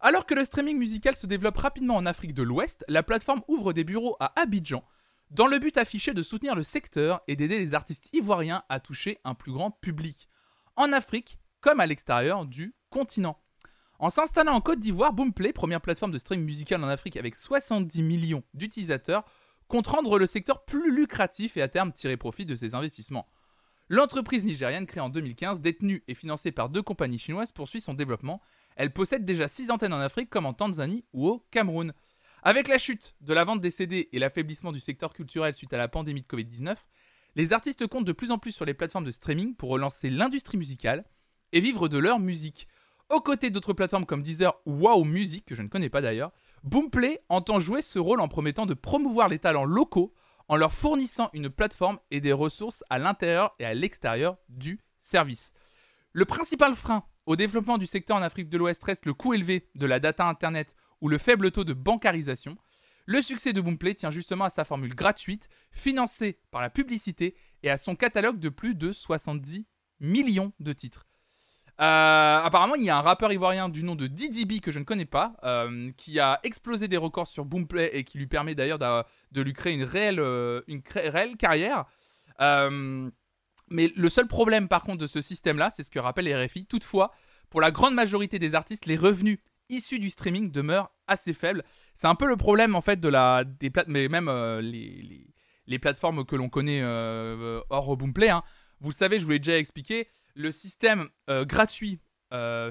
[0.00, 3.72] Alors que le streaming musical se développe rapidement en Afrique de l'Ouest, la plateforme ouvre
[3.72, 4.84] des bureaux à Abidjan
[5.30, 9.18] dans le but affiché de soutenir le secteur et d'aider les artistes ivoiriens à toucher
[9.24, 10.28] un plus grand public,
[10.76, 13.38] en Afrique comme à l'extérieur du continent.
[13.98, 18.02] En s'installant en Côte d'Ivoire, Boomplay, première plateforme de streaming musical en Afrique avec 70
[18.04, 19.24] millions d'utilisateurs,
[19.66, 23.28] compte rendre le secteur plus lucratif et à terme tirer profit de ses investissements.
[23.88, 28.40] L'entreprise nigériane créée en 2015, détenue et financée par deux compagnies chinoises, poursuit son développement.
[28.78, 31.92] Elle possède déjà 6 antennes en Afrique comme en Tanzanie ou au Cameroun.
[32.44, 35.78] Avec la chute de la vente des CD et l'affaiblissement du secteur culturel suite à
[35.78, 36.76] la pandémie de Covid-19,
[37.34, 40.58] les artistes comptent de plus en plus sur les plateformes de streaming pour relancer l'industrie
[40.58, 41.04] musicale
[41.52, 42.68] et vivre de leur musique.
[43.10, 46.30] Aux côtés d'autres plateformes comme Deezer ou Wow Music, que je ne connais pas d'ailleurs,
[46.62, 50.14] Boomplay entend jouer ce rôle en promettant de promouvoir les talents locaux
[50.46, 55.52] en leur fournissant une plateforme et des ressources à l'intérieur et à l'extérieur du service.
[56.12, 59.68] Le principal frein au développement du secteur en Afrique de l'Ouest reste le coût élevé
[59.74, 62.56] de la data Internet ou le faible taux de bancarisation.
[63.04, 67.68] Le succès de Boomplay tient justement à sa formule gratuite, financée par la publicité et
[67.70, 69.66] à son catalogue de plus de 70
[70.00, 71.06] millions de titres.
[71.80, 74.84] Euh, apparemment, il y a un rappeur ivoirien du nom de DDB que je ne
[74.84, 78.78] connais pas, euh, qui a explosé des records sur Boomplay et qui lui permet d'ailleurs
[78.78, 80.62] d'a- de, lui créer une réelle, euh,
[81.38, 81.84] carrière.
[83.70, 86.66] Mais le seul problème par contre de ce système-là, c'est ce que rappelle RFI.
[86.66, 87.12] Toutefois,
[87.50, 91.64] pour la grande majorité des artistes, les revenus issus du streaming demeurent assez faibles.
[91.94, 95.26] C'est un peu le problème en fait de la des mais même euh, les,
[95.66, 98.30] les, plateformes que l'on connaît euh, hors Boomplay.
[98.30, 98.42] hein.
[98.80, 102.00] Vous le savez, je vous l'ai déjà expliqué, le système euh, gratuit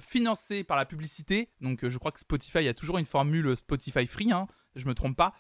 [0.01, 1.49] financé par la publicité.
[1.62, 5.17] Donc je crois que Spotify a toujours une formule Spotify free, hein, je me trompe
[5.17, 5.33] pas.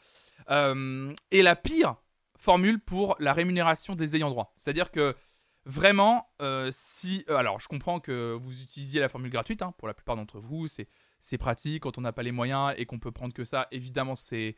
[0.49, 1.97] Et la pire
[2.35, 4.55] formule pour la rémunération des ayants droit.
[4.57, 5.15] C'est-à-dire que
[5.67, 7.25] vraiment, euh, si.
[7.29, 10.39] euh, alors, je comprends que vous utilisiez la formule gratuite, hein, pour la plupart d'entre
[10.39, 10.87] vous, c'est.
[11.19, 13.67] C'est pratique quand on n'a pas les moyens et qu'on peut prendre que ça.
[13.71, 14.55] Évidemment, c'est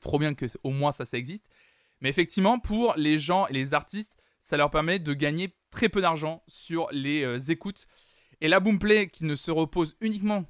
[0.00, 1.50] trop bien que au moins ça, ça existe.
[2.00, 6.00] Mais effectivement, pour les gens et les artistes, ça leur permet de gagner très peu
[6.00, 7.86] d'argent sur les euh, écoutes.
[8.40, 10.46] Et la Boomplay, qui ne se repose uniquement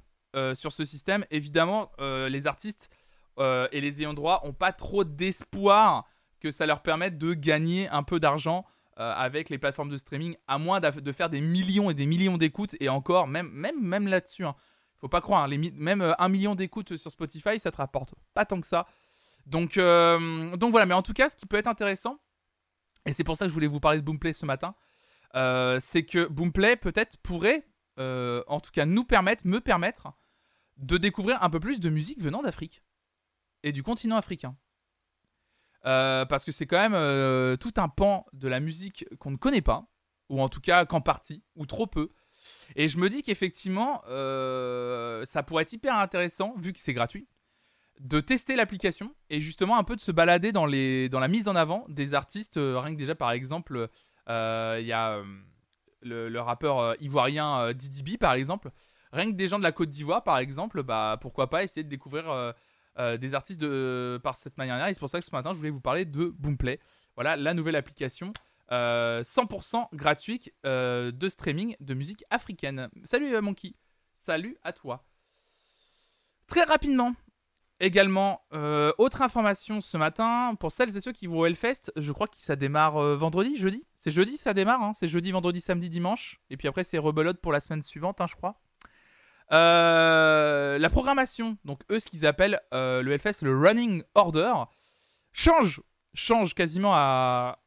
[0.53, 2.89] sur ce système, évidemment, les artistes
[3.37, 6.07] et les ayants droit n'ont pas trop d'espoir
[6.39, 8.65] que ça leur permette de gagner un peu d'argent
[8.99, 12.37] euh, avec les plateformes de streaming, à moins de faire des millions et des millions
[12.37, 12.75] d'écoutes.
[12.81, 14.55] Et encore, même, même, même là-dessus, hein,
[14.97, 18.43] faut pas croire, hein, même euh, un million d'écoutes sur Spotify, ça te rapporte pas
[18.43, 18.87] tant que ça.
[19.45, 22.19] Donc, euh, donc voilà, mais en tout cas, ce qui peut être intéressant,
[23.05, 24.75] et c'est pour ça que je voulais vous parler de Boomplay ce matin,
[25.79, 27.65] c'est que Boomplay peut-être pourrait,
[27.97, 30.11] en tout cas nous permettre, me permettre,
[30.75, 32.83] de découvrir un peu plus de musique venant d'Afrique
[33.63, 34.57] et du continent africain.
[35.83, 39.87] Parce que c'est quand même tout un pan de la musique qu'on ne connaît pas,
[40.29, 42.09] ou en tout cas qu'en partie, ou trop peu.
[42.75, 44.01] Et je me dis qu'effectivement,
[45.25, 47.27] ça pourrait être hyper intéressant, vu que c'est gratuit,
[47.99, 51.49] de tester l'application et justement un peu de se balader dans, les, dans la mise
[51.49, 52.55] en avant des artistes.
[52.55, 53.89] rien que déjà, par exemple,
[54.27, 55.21] il y a
[56.01, 58.71] le, rappeur ivoirien Didi B, par exemple.
[59.11, 61.89] Rien que des gens de la Côte d'Ivoire, par exemple, bah, pourquoi pas essayer de
[61.89, 62.53] découvrir
[62.99, 64.89] euh, des artistes de, par cette manière-là.
[64.89, 66.79] Et c'est pour ça que ce matin, je voulais vous parler de Boomplay.
[67.15, 68.33] Voilà, la nouvelle application
[68.69, 72.89] 100% euh, gratuite euh, de streaming de musique africaine.
[73.05, 73.73] Salut Monkey,
[74.15, 75.05] salut à toi.
[76.47, 77.13] Très rapidement,
[77.79, 78.41] également,
[78.97, 82.37] autre information ce matin, pour celles et ceux qui vont au Hellfest, je crois que
[82.37, 86.41] ça démarre vendredi, jeudi C'est jeudi ça démarre, hein c'est jeudi, vendredi, samedi, dimanche.
[86.49, 88.59] Et puis après c'est rebelote pour la semaine suivante, hein, je crois.
[89.51, 94.53] Euh, la programmation, donc eux, ce qu'ils appellent euh, le Hellfest, le Running Order,
[95.33, 95.81] change,
[96.13, 97.59] change quasiment à,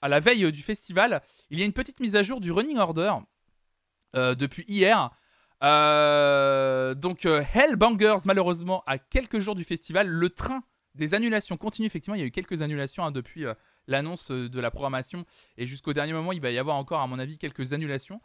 [0.00, 1.22] à la veille du festival.
[1.50, 3.14] Il y a une petite mise à jour du Running Order
[4.16, 5.10] euh, depuis hier.
[5.60, 11.86] donc Hellbangers, malheureusement, à quelques jours du festival, le train des annulations continue.
[11.86, 13.44] Effectivement, il y a eu quelques annulations hein, depuis
[13.86, 15.24] l'annonce de la programmation.
[15.56, 18.20] Et jusqu'au dernier moment, il va y avoir encore, à mon avis, quelques annulations.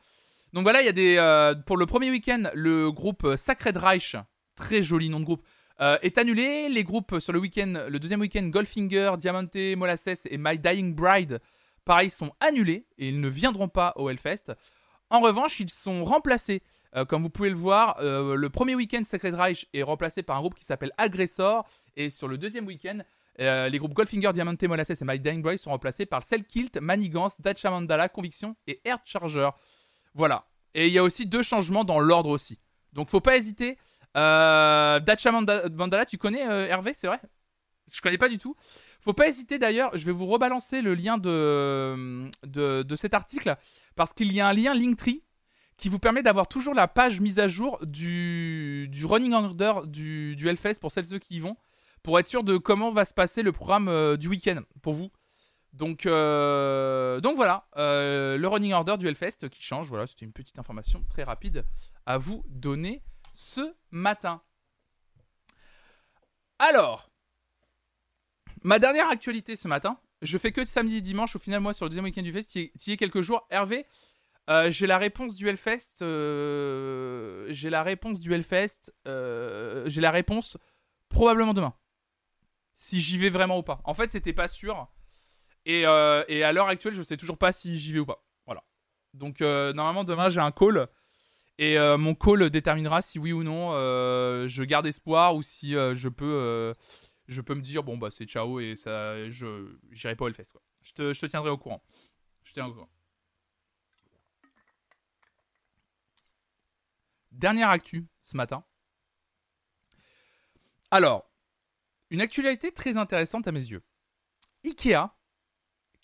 [0.54, 1.18] Donc voilà, il y a des.
[1.18, 4.16] Euh, pour le premier week-end, le groupe euh, Sacred Reich,
[4.56, 5.46] très joli nom de groupe,
[5.82, 6.70] euh, est annulé.
[6.70, 11.40] Les groupes sur le week-end, le deuxième week-end, Goldfinger, Diamante, Molasses et My Dying Bride,
[11.86, 14.54] pareil, sont annulés et ils ne viendront pas au Hellfest.
[15.10, 16.62] En revanche, ils sont remplacés.
[17.08, 20.56] comme vous pouvez le voir, le premier week-end, Sacred Reich est remplacé par un groupe
[20.56, 21.66] qui s'appelle Aggressor.
[21.96, 23.00] Et sur le deuxième week-end,
[23.40, 27.70] les groupes Goldfinger, Diamante, Molasses et My Dying Bride sont remplacés par Kilt, Manigance, Dacha
[27.70, 29.50] Mandala, Conviction et Air Charger.
[30.18, 30.48] Voilà.
[30.74, 32.60] Et il y a aussi deux changements dans l'ordre aussi.
[32.92, 33.78] Donc faut pas hésiter.
[34.18, 37.22] Euh, Dacha Mandala, tu connais euh, Hervé, c'est vrai?
[37.92, 38.56] Je connais pas du tout.
[39.00, 43.56] Faut pas hésiter d'ailleurs, je vais vous rebalancer le lien de, de, cet article
[43.96, 45.24] parce qu'il y a un lien Linktree
[45.78, 50.36] qui vous permet d'avoir toujours la page mise à jour du, du running order du,
[50.36, 51.56] du Hellfest pour celles et ceux qui y vont
[52.02, 55.12] pour être sûr de comment va se passer le programme euh, du week-end pour vous.
[55.78, 59.90] Donc, euh, donc voilà, euh, le running order du Hellfest qui change.
[59.90, 61.64] Voilà, c'était une petite information très rapide
[62.08, 64.42] à vous donner ce matin.
[66.58, 67.12] Alors,
[68.64, 71.36] ma dernière actualité ce matin, je fais que samedi et dimanche.
[71.36, 73.46] Au final, moi, sur le deuxième week-end du Fest, il y a quelques jours.
[73.52, 73.86] Hervé,
[74.50, 75.98] euh, j'ai la réponse du Hellfest.
[76.00, 78.92] j'ai la réponse du Hellfest.
[79.06, 80.58] j'ai la réponse
[81.08, 81.76] probablement demain.
[82.74, 83.80] Si j'y vais vraiment ou pas.
[83.84, 84.88] En fait, c'était pas sûr.
[85.68, 88.24] Euh, et, à l'heure actuelle, je sais toujours pas si j'y vais ou pas.
[88.46, 88.64] Voilà.
[89.14, 90.88] Donc euh, normalement demain j'ai un call
[91.58, 96.10] et euh, mon call déterminera si oui ou non je garde espoir ou si je
[96.10, 96.74] peux
[97.28, 100.52] je peux me dire bon bah c'est ciao et ça je j'irai pas au Hellfest
[100.52, 100.62] quoi.
[100.84, 101.84] Je te, je te tiendrai au courant.
[102.44, 102.90] Je tiens au courant.
[107.32, 108.64] Dernière actu ce matin.
[110.90, 111.30] Alors,
[112.10, 113.84] une actualité très intéressante à mes yeux.
[114.64, 115.17] Ikea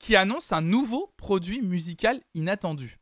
[0.04, 3.00] qui annonce un nouveau produit musical inattendu.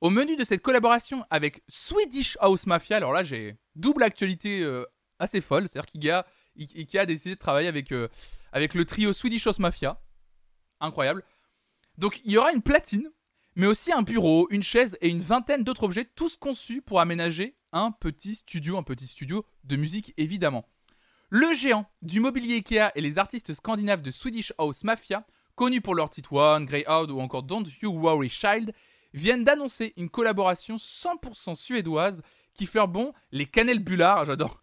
[0.00, 4.84] Au menu de cette collaboration avec Swedish House Mafia, alors là j'ai double actualité euh,
[5.20, 6.26] assez folle, c'est-à-dire qu'IKEA
[6.58, 8.08] Ikea a décidé de travailler avec, euh,
[8.50, 10.00] avec le trio Swedish House Mafia.
[10.80, 11.22] Incroyable.
[11.96, 13.08] Donc il y aura une platine,
[13.54, 17.54] mais aussi un bureau, une chaise et une vingtaine d'autres objets, tous conçus pour aménager
[17.70, 20.68] un petit studio, un petit studio de musique évidemment.
[21.30, 25.24] Le géant du mobilier Ikea et les artistes scandinaves de Swedish House Mafia
[25.54, 28.72] connus pour leur titre One, Greyhound ou encore Don't You Worry Child,
[29.14, 32.22] viennent d'annoncer une collaboration 100% suédoise
[32.54, 34.24] qui fleure bon les cannelles bullards.
[34.24, 34.62] J'adore.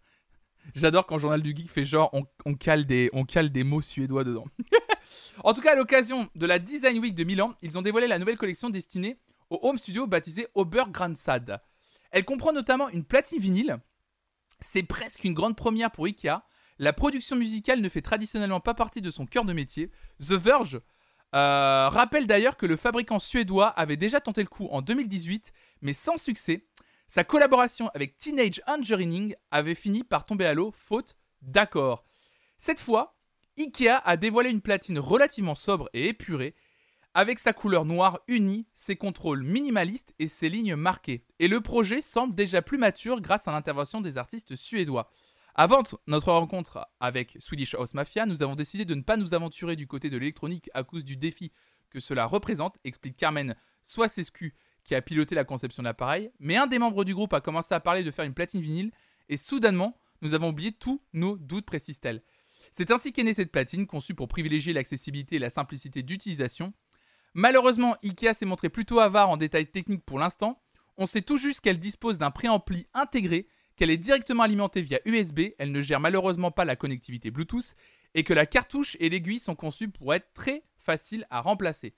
[0.74, 2.12] J'adore quand Journal du Geek fait genre
[2.44, 3.10] on, cale, des,
[3.50, 4.44] des mots suédois dedans.
[5.44, 8.18] en tout cas, à l'occasion de la Design Week de Milan, ils ont dévoilé la
[8.18, 11.60] nouvelle collection destinée au home studio baptisé Obergrandsad.
[12.10, 13.78] Elle comprend notamment une platine vinyle.
[14.60, 16.42] C'est presque une grande première pour Ikea,
[16.80, 19.90] la production musicale ne fait traditionnellement pas partie de son cœur de métier.
[20.18, 20.80] The Verge
[21.34, 25.92] euh, rappelle d'ailleurs que le fabricant suédois avait déjà tenté le coup en 2018, mais
[25.92, 26.64] sans succès.
[27.06, 32.06] Sa collaboration avec Teenage Engineering avait fini par tomber à l'eau, faute d'accord.
[32.56, 33.14] Cette fois,
[33.58, 36.54] Ikea a dévoilé une platine relativement sobre et épurée,
[37.12, 41.26] avec sa couleur noire unie, ses contrôles minimalistes et ses lignes marquées.
[41.40, 45.10] Et le projet semble déjà plus mature grâce à l'intervention des artistes suédois.
[45.54, 49.76] Avant notre rencontre avec Swedish House Mafia, nous avons décidé de ne pas nous aventurer
[49.76, 51.52] du côté de l'électronique à cause du défi
[51.90, 56.30] que cela représente, explique Carmen Soisescu, qui a piloté la conception de l'appareil.
[56.38, 58.92] Mais un des membres du groupe a commencé à parler de faire une platine vinyle,
[59.28, 62.22] et soudainement, nous avons oublié tous nos doutes, précise-t-elle.
[62.72, 66.72] C'est ainsi qu'est née cette platine, conçue pour privilégier l'accessibilité et la simplicité d'utilisation.
[67.34, 70.60] Malheureusement, Ikea s'est montré plutôt avare en détails techniques pour l'instant.
[70.96, 73.48] On sait tout juste qu'elle dispose d'un préampli intégré,
[73.80, 77.74] qu'elle est directement alimentée via USB, elle ne gère malheureusement pas la connectivité Bluetooth,
[78.12, 81.94] et que la cartouche et l'aiguille sont conçues pour être très faciles à remplacer.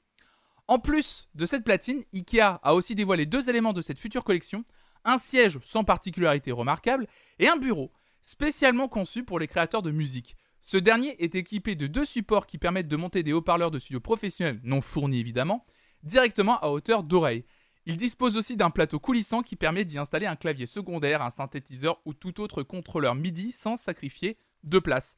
[0.69, 4.63] En plus de cette platine, Ikea a aussi dévoilé deux éléments de cette future collection,
[5.05, 7.09] un siège sans particularité remarquable
[7.41, 7.91] et un bureau
[8.21, 10.37] spécialement conçu pour les créateurs de musique.
[10.61, 13.99] Ce dernier est équipé de deux supports qui permettent de monter des haut-parleurs de studio
[13.99, 15.67] professionnels, non fournis évidemment,
[16.05, 17.45] directement à hauteur d'oreille.
[17.85, 22.01] Il dispose aussi d'un plateau coulissant qui permet d'y installer un clavier secondaire, un synthétiseur
[22.05, 25.17] ou tout autre contrôleur MIDI sans sacrifier de place.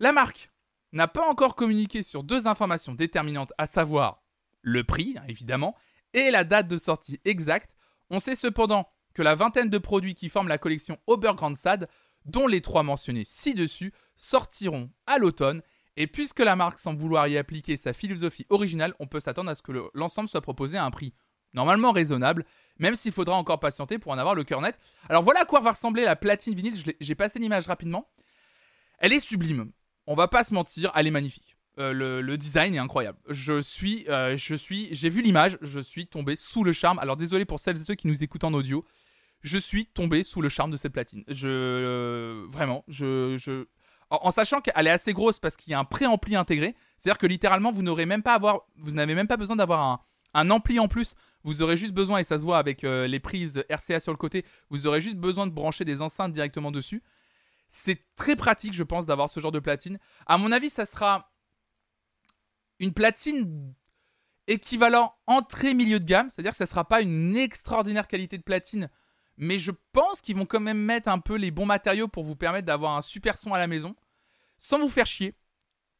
[0.00, 0.50] La marque
[0.92, 4.22] n'a pas encore communiqué sur deux informations déterminantes, à savoir
[4.62, 5.76] le prix, évidemment,
[6.14, 7.76] et la date de sortie exacte.
[8.08, 11.88] On sait cependant que la vingtaine de produits qui forment la collection Obergrandsad,
[12.24, 15.62] dont les trois mentionnés ci-dessus, sortiront à l'automne.
[15.96, 19.54] Et puisque la marque semble vouloir y appliquer sa philosophie originale, on peut s'attendre à
[19.54, 21.12] ce que l'ensemble soit proposé à un prix
[21.54, 22.44] normalement raisonnable,
[22.78, 24.78] même s'il faudra encore patienter pour en avoir le cœur net.
[25.08, 28.08] Alors voilà à quoi va ressembler la platine vinyle, j'ai passé l'image rapidement.
[28.98, 29.72] Elle est sublime,
[30.06, 31.56] on va pas se mentir, elle est magnifique.
[31.78, 33.18] Euh, le, design est incroyable.
[33.28, 36.98] Je suis, euh, je suis, j'ai vu l'image, je suis tombé sous le charme.
[36.98, 38.84] Alors désolé pour celles et ceux qui nous écoutent en audio,
[39.42, 41.22] je suis tombé sous le charme de cette platine.
[41.28, 43.66] Je, euh, vraiment, je, je,
[44.10, 46.74] en, sachant qu'elle est assez grosse parce qu'il y a un préampli intégré.
[46.96, 50.00] C'est-à-dire que littéralement, vous n'aurez même pas avoir, vous n'avez même pas besoin d'avoir un,
[50.34, 51.14] un, ampli en plus.
[51.44, 54.44] Vous aurez juste besoin, et ça se voit avec les prises RCA sur le côté,
[54.70, 57.02] vous aurez juste besoin de brancher des enceintes directement dessus.
[57.68, 59.98] C'est très pratique, je pense, d'avoir ce genre de platine.
[60.26, 61.30] À mon avis, ça sera
[62.80, 63.74] une platine
[64.46, 68.88] équivalent entrée-milieu de gamme, c'est-à-dire que ça ne sera pas une extraordinaire qualité de platine,
[69.36, 72.36] mais je pense qu'ils vont quand même mettre un peu les bons matériaux pour vous
[72.36, 73.94] permettre d'avoir un super son à la maison,
[74.56, 75.34] sans vous faire chier.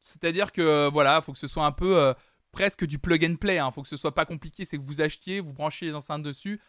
[0.00, 2.14] C'est-à-dire que euh, voilà, il faut que ce soit un peu euh,
[2.52, 3.70] presque du plug and play, il hein.
[3.70, 6.60] faut que ce soit pas compliqué, c'est que vous achetiez, vous branchez les enceintes dessus,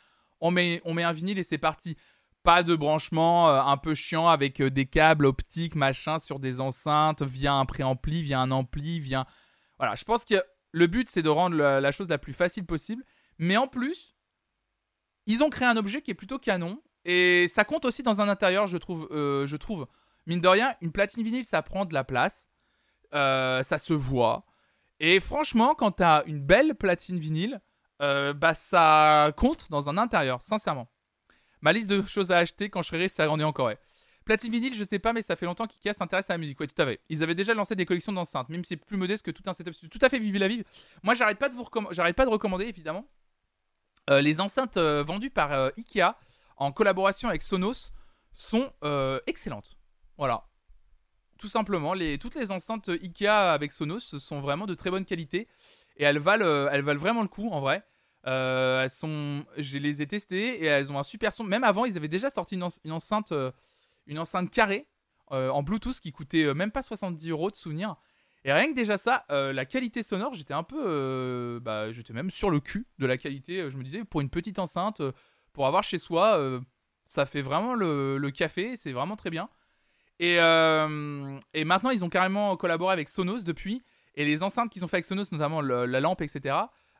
[0.42, 1.98] on met, on met un vinyle et c'est parti.
[2.44, 7.22] Pas de branchement euh, un peu chiant avec des câbles optiques, machin, sur des enceintes,
[7.22, 9.28] via un préampli, via un ampli, via
[9.80, 13.04] voilà, je pense que le but, c'est de rendre la, chose la plus facile possible.
[13.40, 14.16] Mais en plus,
[15.26, 16.82] ils ont créé un objet qui est plutôt canon.
[17.06, 19.08] Et ça compte aussi dans un intérieur, je trouve.
[19.12, 19.88] Euh, je trouve.
[20.28, 22.52] Mine de rien, une platine vinyle, ça prend de la place.
[23.14, 24.46] Euh, ça se voit.
[25.00, 27.62] Et franchement, quand t'as une belle platine vinyle,
[28.02, 30.90] euh, bah ça compte dans un intérieur, sincèrement.
[31.62, 33.72] Ma liste de choses à acheter quand je serai riche, ça en encore.
[34.26, 36.60] Platine vinyle, je sais pas, mais ça fait longtemps qu'IKEA s'intéresse à la musique.
[36.60, 37.02] Ouais, tout à fait.
[37.10, 39.54] Ils avaient déjà lancé des collections d'enceintes, même si c'est plus modeste que tout un
[39.54, 39.74] setup.
[39.90, 40.64] Tout à fait vive la vive.
[41.04, 43.06] Moi, j'arrête pas de vous j'arrête pas de recommander évidemment
[44.10, 46.16] euh, les enceintes euh, vendues par Ikea
[46.58, 47.94] en collaboration avec Sonos
[48.34, 48.72] sont
[49.26, 49.78] excellentes.
[50.18, 50.46] Voilà.
[51.40, 55.48] Tout simplement, toutes les enceintes Ikea avec Sonos sont vraiment de très bonne qualité
[55.98, 57.84] et elles valent, valent vraiment le coup en vrai.
[58.24, 61.44] elles sont, je les ai testées et elles ont un super son.
[61.44, 63.34] Même avant, ils avaient déjà sorti une enceinte
[64.10, 64.88] une enceinte carrée
[65.32, 67.96] euh, en Bluetooth qui coûtait euh, même pas 70 euros de souvenir.
[68.44, 71.60] Et rien que déjà ça, euh, la qualité sonore, j'étais un peu.
[71.62, 73.70] bah, j'étais même sur le cul de la qualité.
[73.70, 75.02] Je me disais, pour une petite enceinte,
[75.54, 76.40] pour avoir chez soi,
[77.04, 79.50] ça fait vraiment le, café, c'est vraiment très bien.
[80.20, 83.82] Et, et, maintenant, ils ont carrément collaboré avec Sonos depuis.
[84.16, 86.56] Et les enceintes qu'ils ont fait avec Sonos, notamment la lampe, etc.,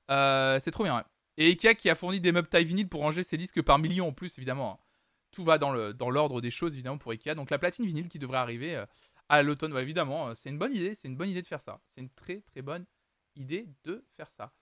[0.08, 1.04] c'est trop bien.
[1.38, 4.10] Et Ikea qui a fourni des meubles taille vinyle pour ranger ses disques par millions
[4.10, 4.74] en plus, évidemment.
[4.74, 4.86] Hein
[5.32, 7.36] tout va dans l'ordre dans des choses évidemment pour Ikea.
[7.36, 8.86] Donc la platine vinyle qui devrait arriver euh,
[9.30, 11.82] à l'automne, évidemment, euh, c'est une bonne idée, c'est une bonne idée de faire ça.
[11.86, 12.86] C'est une très très bonne
[13.36, 14.54] idée de faire ça.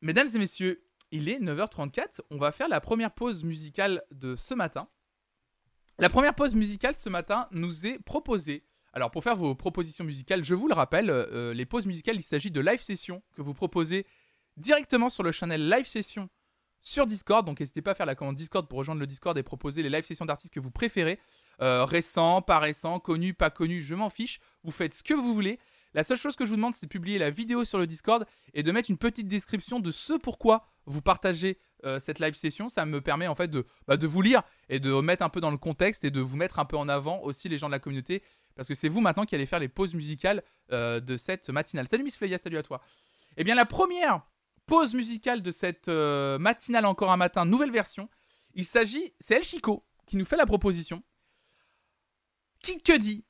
[0.00, 4.54] Mesdames et messieurs, il est 9h34, on va faire la première pause musicale de ce
[4.54, 4.88] matin.
[5.98, 8.64] La première pause musicale ce matin nous est proposée.
[8.92, 12.22] Alors pour faire vos propositions musicales, je vous le rappelle, euh, les pauses musicales, il
[12.22, 14.06] s'agit de live sessions que vous proposez
[14.56, 16.28] directement sur le channel live session
[16.82, 17.46] sur Discord.
[17.46, 19.88] Donc n'hésitez pas à faire la commande Discord pour rejoindre le Discord et proposer les
[19.88, 21.18] live sessions d'artistes que vous préférez.
[21.60, 24.40] Euh, récents, pas récents, connus, pas connus, je m'en fiche.
[24.64, 25.58] Vous faites ce que vous voulez.
[25.94, 28.24] La seule chose que je vous demande, c'est de publier la vidéo sur le Discord
[28.54, 32.68] et de mettre une petite description de ce pourquoi vous partagez euh, cette live session.
[32.68, 35.40] Ça me permet en fait de, bah, de vous lire et de remettre un peu
[35.40, 37.72] dans le contexte et de vous mettre un peu en avant aussi les gens de
[37.72, 38.22] la communauté.
[38.54, 41.88] Parce que c'est vous maintenant qui allez faire les pauses musicales euh, de cette matinale.
[41.88, 42.80] Salut Miss Fleya, salut à toi.
[43.36, 44.22] Eh bien la première
[44.66, 48.08] pause musicale de cette euh, matinale encore un matin, nouvelle version.
[48.54, 51.02] Il s'agit, c'est El Chico qui nous fait la proposition.
[52.62, 53.24] Qui que dit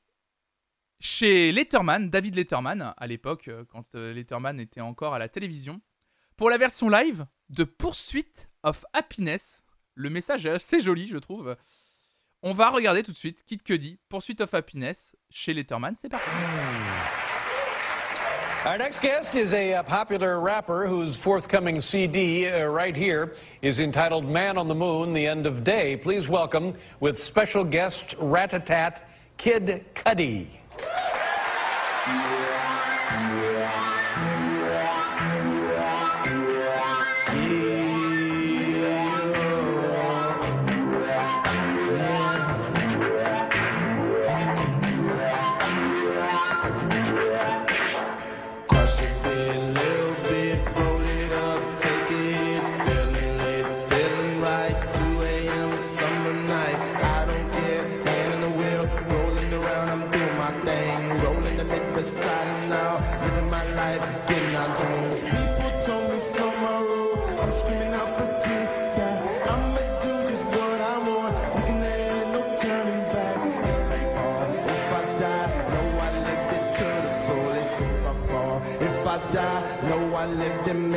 [1.03, 5.81] chez Letterman, David Letterman, à l'époque, euh, quand euh, Letterman était encore à la télévision,
[6.37, 9.63] pour la version live de Pursuit of Happiness.
[9.95, 11.55] Le message est assez joli, je trouve.
[12.41, 15.93] On va regarder tout de suite Kid Cudi, Pursuit of Happiness, chez Letterman.
[15.95, 16.25] C'est parti.
[18.65, 23.81] Our next guest is a uh, popular rapper whose forthcoming CD uh, right here is
[23.81, 25.97] entitled Man on the Moon, The End of Day.
[25.97, 29.01] Please welcome with special guest Ratatat
[29.35, 30.62] Kid Cudi.
[32.05, 32.42] Yeah.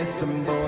[0.06, 0.65] some boy.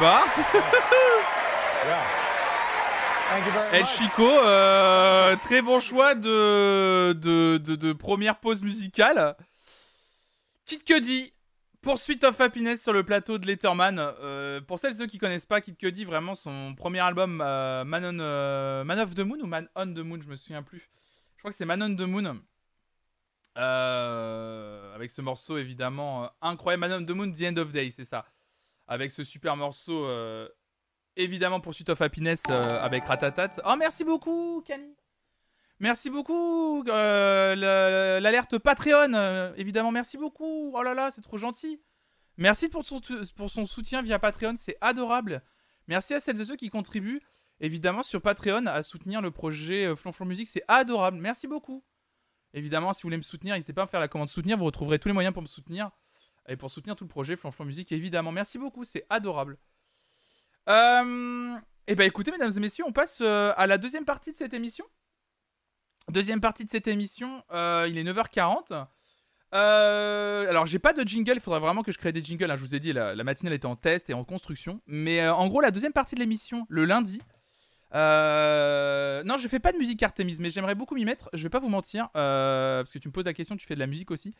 [0.00, 0.24] Very
[3.72, 3.86] El.
[3.86, 9.36] Chico, euh, très bon choix de, de, de, de première pause musicale.
[10.64, 11.32] Kid Cudi,
[11.82, 13.98] Pursuit of Happiness sur le plateau de Letterman.
[13.98, 17.84] Euh, pour celles et ceux qui connaissent pas Kid Cudi, vraiment son premier album, euh,
[17.84, 20.62] Man, on, euh, Man of the Moon ou Man on the Moon, je me souviens
[20.62, 20.88] plus.
[21.36, 22.40] Je crois que c'est Man on the Moon.
[23.54, 26.80] Avec ce morceau évidemment incroyable.
[26.88, 28.24] Man on the Moon, The End of Day, c'est ça.
[28.92, 30.48] Avec ce super morceau, euh,
[31.14, 33.50] évidemment Pursuit of Happiness euh, avec Ratatat.
[33.64, 34.96] Oh, merci beaucoup, Kani.
[35.78, 36.82] Merci beaucoup.
[36.88, 40.72] euh, le- L'alerte Patreon, évidemment, merci beaucoup.
[40.74, 41.80] Oh là là, c'est trop gentil.
[42.36, 43.00] Merci pour son,
[43.36, 45.42] pour son soutien via Patreon, c'est adorable.
[45.86, 47.20] Merci à celles et ceux qui contribuent.
[47.60, 50.48] évidemment sur Patreon à soutenir le projet Flonflon Musique.
[50.48, 51.18] C'est adorable.
[51.18, 51.84] Merci beaucoup.
[52.54, 54.56] Évidemment, si vous voulez me soutenir, n'hésitez pas à me faire la commande soutenir.
[54.58, 55.90] Vous retrouverez tous les moyens pour me soutenir
[56.50, 57.92] et pour soutenir tout le projet Flonflon Musique.
[57.92, 58.84] Évidemment, merci beaucoup.
[58.84, 59.56] C'est adorable.
[60.68, 64.36] Euh, et ben écoutez, mesdames et messieurs, on passe euh, à la deuxième partie de
[64.36, 64.84] cette émission.
[66.08, 68.86] Deuxième partie de cette émission, euh, il est 9h40.
[69.52, 72.50] Euh, alors j'ai pas de jingle, il faudrait vraiment que je crée des jingles.
[72.50, 72.56] hein.
[72.56, 74.80] Je vous ai dit, la, la matinale était en test et en construction.
[74.86, 77.20] Mais en gros, la deuxième partie de l'émission, le lundi.
[77.92, 81.28] Non, je fais pas de musique Artemis, mais j'aimerais beaucoup m'y mettre.
[81.32, 83.80] Je vais pas vous mentir, parce que tu me poses la question, tu fais de
[83.80, 84.34] la musique aussi.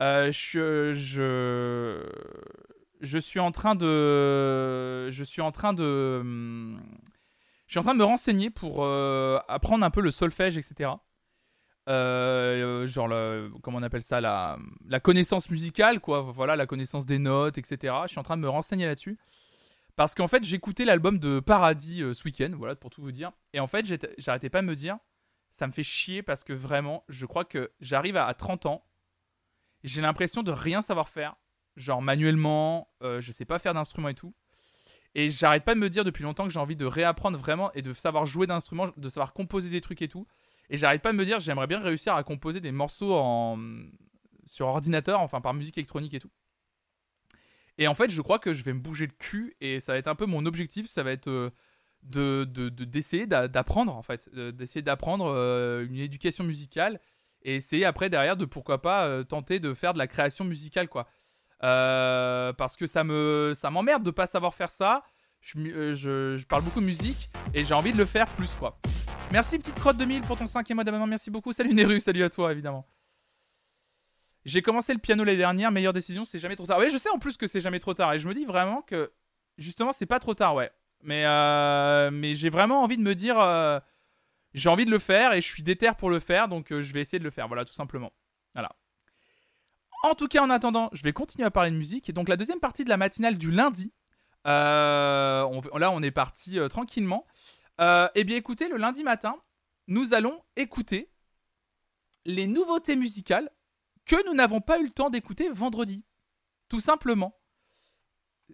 [0.00, 0.92] Euh, je,
[3.00, 6.22] je, suis en train de, je suis en train de,
[7.66, 10.90] je suis en train de me renseigner pour euh, apprendre un peu le solfège, etc.
[11.88, 13.08] Euh, genre,
[13.62, 14.58] comment on appelle ça, la,
[15.02, 16.20] connaissance musicale, quoi.
[16.20, 17.94] Voilà, la connaissance des notes, etc.
[18.04, 19.18] Je suis en train de me renseigner là-dessus.
[19.96, 23.32] Parce qu'en fait, j'écoutais l'album de Paradis euh, ce week-end, voilà, pour tout vous dire.
[23.54, 23.86] Et en fait,
[24.18, 24.98] j'arrêtais pas de me dire,
[25.50, 28.84] ça me fait chier parce que vraiment, je crois que j'arrive à, à 30 ans,
[29.86, 31.36] j'ai l'impression de rien savoir faire.
[31.76, 34.34] Genre manuellement, euh, je sais pas faire d'instruments et tout.
[35.14, 37.80] Et j'arrête pas de me dire depuis longtemps que j'ai envie de réapprendre vraiment et
[37.80, 40.26] de savoir jouer d'instruments, de savoir composer des trucs et tout.
[40.68, 43.58] Et j'arrête pas de me dire, j'aimerais bien réussir à composer des morceaux en...
[44.46, 46.30] sur ordinateur, enfin par musique électronique et tout.
[47.78, 49.98] Et en fait, je crois que je vais me bouger le cul et ça va
[49.98, 51.50] être un peu mon objectif, ça va être euh,
[52.02, 55.26] de de- de- d'essayer d'a- d'apprendre en fait, d'essayer d'apprendre
[55.88, 57.00] une éducation musicale
[57.46, 60.88] et essayer après derrière de pourquoi pas euh, tenter de faire de la création musicale
[60.88, 61.08] quoi.
[61.62, 65.04] Euh, parce que ça me ça m'emmerde de pas savoir faire ça.
[65.56, 68.78] Euh, je, je parle beaucoup de musique et j'ai envie de le faire plus quoi.
[69.32, 71.52] Merci petite crotte 2000 pour ton cinquième mois d'abonnement, merci beaucoup.
[71.52, 72.84] Salut Neru, salut à toi évidemment.
[74.44, 76.78] J'ai commencé le piano l'année dernière, meilleure décision, c'est jamais trop tard.
[76.78, 78.82] Oui, je sais en plus que c'est jamais trop tard et je me dis vraiment
[78.82, 79.12] que
[79.56, 80.70] justement c'est pas trop tard, ouais.
[81.02, 81.22] Mais
[82.10, 83.36] mais j'ai vraiment envie de me dire
[84.56, 86.92] j'ai envie de le faire et je suis déter pour le faire donc euh, je
[86.92, 88.12] vais essayer de le faire, voilà tout simplement.
[88.54, 88.74] Voilà.
[90.02, 92.08] En tout cas, en attendant, je vais continuer à parler de musique.
[92.08, 93.92] Et donc, la deuxième partie de la matinale du lundi,
[94.46, 97.26] euh, là, on est parti euh, tranquillement.
[97.78, 99.36] Eh bien, écoutez, le lundi matin,
[99.88, 101.10] nous allons écouter
[102.24, 103.50] les nouveautés musicales
[104.06, 106.04] que nous n'avons pas eu le temps d'écouter vendredi.
[106.68, 107.38] Tout simplement.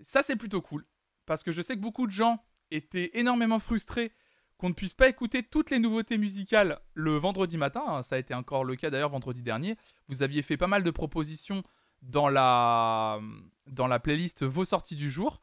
[0.03, 0.85] Ça, c'est plutôt cool.
[1.27, 4.13] Parce que je sais que beaucoup de gens étaient énormément frustrés
[4.63, 7.83] qu'on ne puisse pas écouter toutes les nouveautés musicales le vendredi matin.
[7.85, 8.03] hein.
[8.03, 9.77] Ça a été encore le cas d'ailleurs vendredi dernier.
[10.07, 11.65] Vous aviez fait pas mal de propositions
[12.01, 13.19] dans la,
[13.67, 15.41] dans la playlist Vos sorties du jour.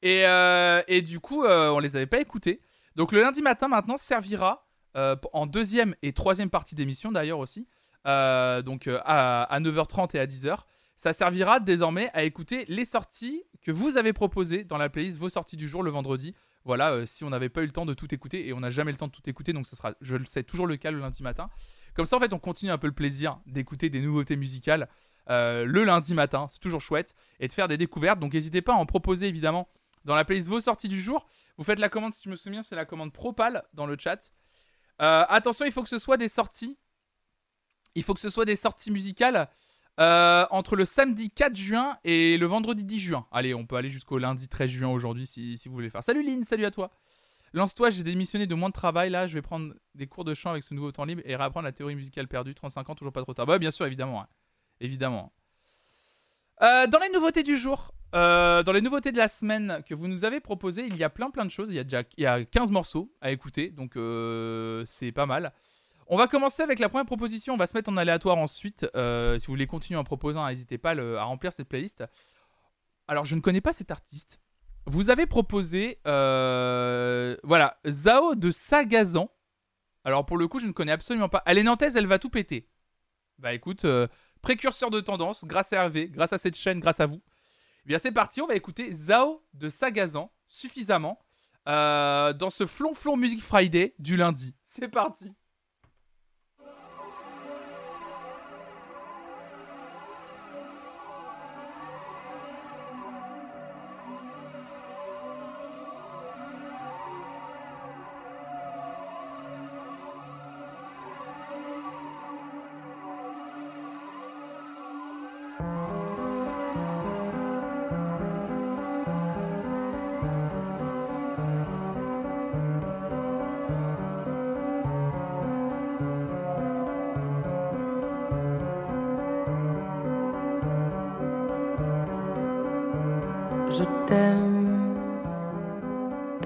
[0.00, 2.62] Et, euh, et du coup, euh, on les avait pas écoutées.
[2.96, 7.68] Donc le lundi matin maintenant servira euh, en deuxième et troisième partie d'émission d'ailleurs aussi.
[8.06, 10.60] euh, donc à, à 9h30 et à 10h.
[10.96, 15.28] Ça servira désormais à écouter les sorties que vous avez proposées dans la playlist Vos
[15.28, 16.34] sorties du jour le vendredi.
[16.64, 18.70] Voilà, euh, si on n'avait pas eu le temps de tout écouter, et on n'a
[18.70, 20.90] jamais le temps de tout écouter, donc ça sera, je le sais, toujours le cas
[20.90, 21.48] le lundi matin.
[21.94, 24.88] Comme ça, en fait, on continue un peu le plaisir d'écouter des nouveautés musicales
[25.30, 28.18] euh, le lundi matin, c'est toujours chouette, et de faire des découvertes.
[28.18, 29.68] Donc n'hésitez pas à en proposer évidemment
[30.04, 31.26] dans la playlist Vos sorties du jour.
[31.56, 34.32] Vous faites la commande, si je me souviens, c'est la commande Propal dans le chat.
[35.00, 36.78] Euh, attention, il faut que ce soit des sorties.
[37.94, 39.48] Il faut que ce soit des sorties musicales
[39.98, 43.26] euh, entre le samedi 4 juin et le vendredi 10 juin.
[43.32, 46.04] Allez, on peut aller jusqu'au lundi 13 juin aujourd'hui si, vous voulez faire.
[46.04, 46.90] Salut Lynn, salut à toi.
[47.52, 49.26] Lance-toi, j'ai démissionné de moins de travail là.
[49.26, 51.72] Je vais prendre des cours de chant avec ce nouveau temps libre et réapprendre la
[51.72, 52.54] théorie musicale perdue.
[52.54, 53.46] 35 ans, toujours pas trop tard.
[53.46, 54.22] Bah, bien sûr, évidemment.
[54.22, 54.28] hein.
[54.80, 55.32] Évidemment.
[56.62, 60.08] Euh, dans les nouveautés du jour, euh, dans les nouveautés de la semaine que vous
[60.08, 61.70] nous avez proposées, il y a plein plein de choses.
[61.70, 63.92] Il y a déjà il y a 15 morceaux à écouter, donc
[64.86, 65.52] c'est pas mal.
[66.10, 67.52] On va commencer avec la première proposition.
[67.52, 68.86] On va se mettre en aléatoire ensuite.
[68.96, 72.02] Euh, si vous voulez continuer en proposant, n'hésitez pas à remplir cette playlist.
[73.08, 74.40] Alors, je ne connais pas cet artiste.
[74.86, 79.30] Vous avez proposé, euh, voilà, Zao de Sagazan.
[80.02, 81.42] Alors, pour le coup, je ne connais absolument pas.
[81.44, 82.70] Elle est nantaise, elle va tout péter.
[83.38, 84.08] Bah écoute, euh,
[84.40, 87.20] précurseur de tendance, grâce à Hervé, grâce à cette chaîne, grâce à vous.
[87.84, 91.18] Eh bien, c'est parti, on va écouter Zao de Sagazan suffisamment
[91.66, 94.54] dans ce flonflon Music Friday du lundi.
[94.64, 95.34] C'est parti.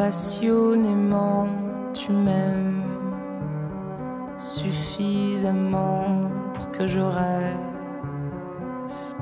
[0.02, 1.46] Passionnément
[1.94, 2.82] tu m'aimes
[4.36, 9.16] suffisamment pour que je reste.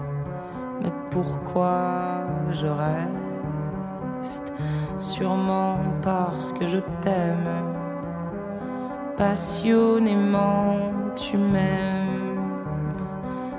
[0.80, 4.54] Mais pourquoi je reste?
[4.96, 7.76] Sûrement parce que je t'aime.
[9.18, 10.76] Passionnément
[11.14, 12.40] tu m'aimes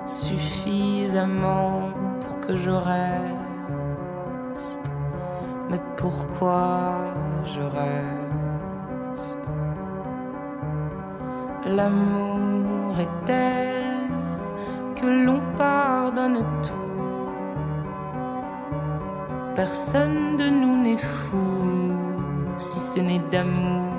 [0.07, 1.81] suffisamment
[2.19, 3.40] pour que je reste.
[6.01, 7.13] Pourquoi
[7.45, 9.47] je reste
[11.63, 14.09] L'amour est tel
[14.95, 16.81] que l'on pardonne tout.
[19.55, 21.91] Personne de nous n'est fou
[22.57, 23.93] si ce n'est d'amour.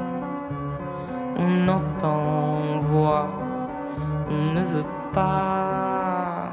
[1.36, 3.28] On entend, on voit,
[4.28, 6.50] on ne veut pas.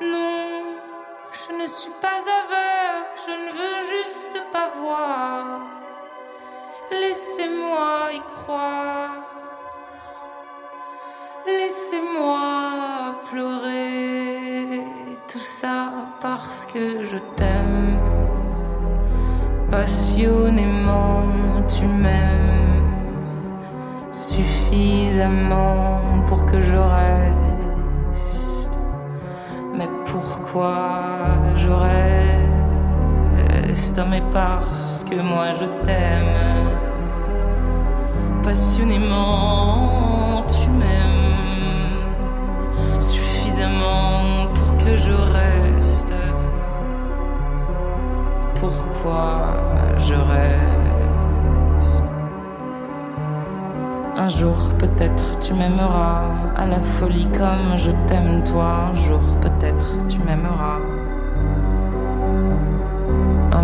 [0.00, 0.78] Non,
[1.32, 3.73] je ne suis pas aveugle, je ne veux
[6.90, 9.10] Laissez-moi y croire.
[11.46, 14.82] Laissez-moi pleurer
[15.30, 17.98] tout ça parce que je t'aime.
[19.70, 21.22] Passionnément,
[21.68, 22.82] tu m'aimes
[24.10, 28.78] suffisamment pour que je reste.
[29.74, 31.02] Mais pourquoi
[31.56, 32.23] je reste?
[34.08, 36.68] Mais parce que moi je t'aime.
[38.44, 41.90] Passionnément, tu m'aimes
[43.00, 46.14] suffisamment pour que je reste.
[48.54, 49.56] Pourquoi
[49.98, 52.12] je reste?
[54.16, 56.22] Un jour peut-être tu m'aimeras
[56.56, 58.90] à la folie comme je t'aime toi.
[58.92, 60.78] Un jour peut-être tu m'aimeras.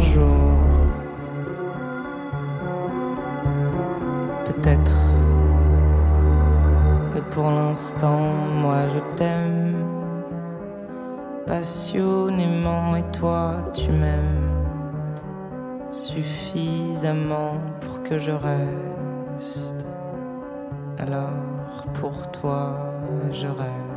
[0.00, 0.56] Un jour.
[4.46, 4.92] Peut-être.
[7.14, 8.32] Mais pour l'instant,
[8.62, 9.74] moi je t'aime
[11.46, 14.64] passionnément et toi tu m'aimes
[15.90, 19.84] suffisamment pour que je reste.
[20.96, 22.74] Alors pour toi
[23.32, 23.89] je reste.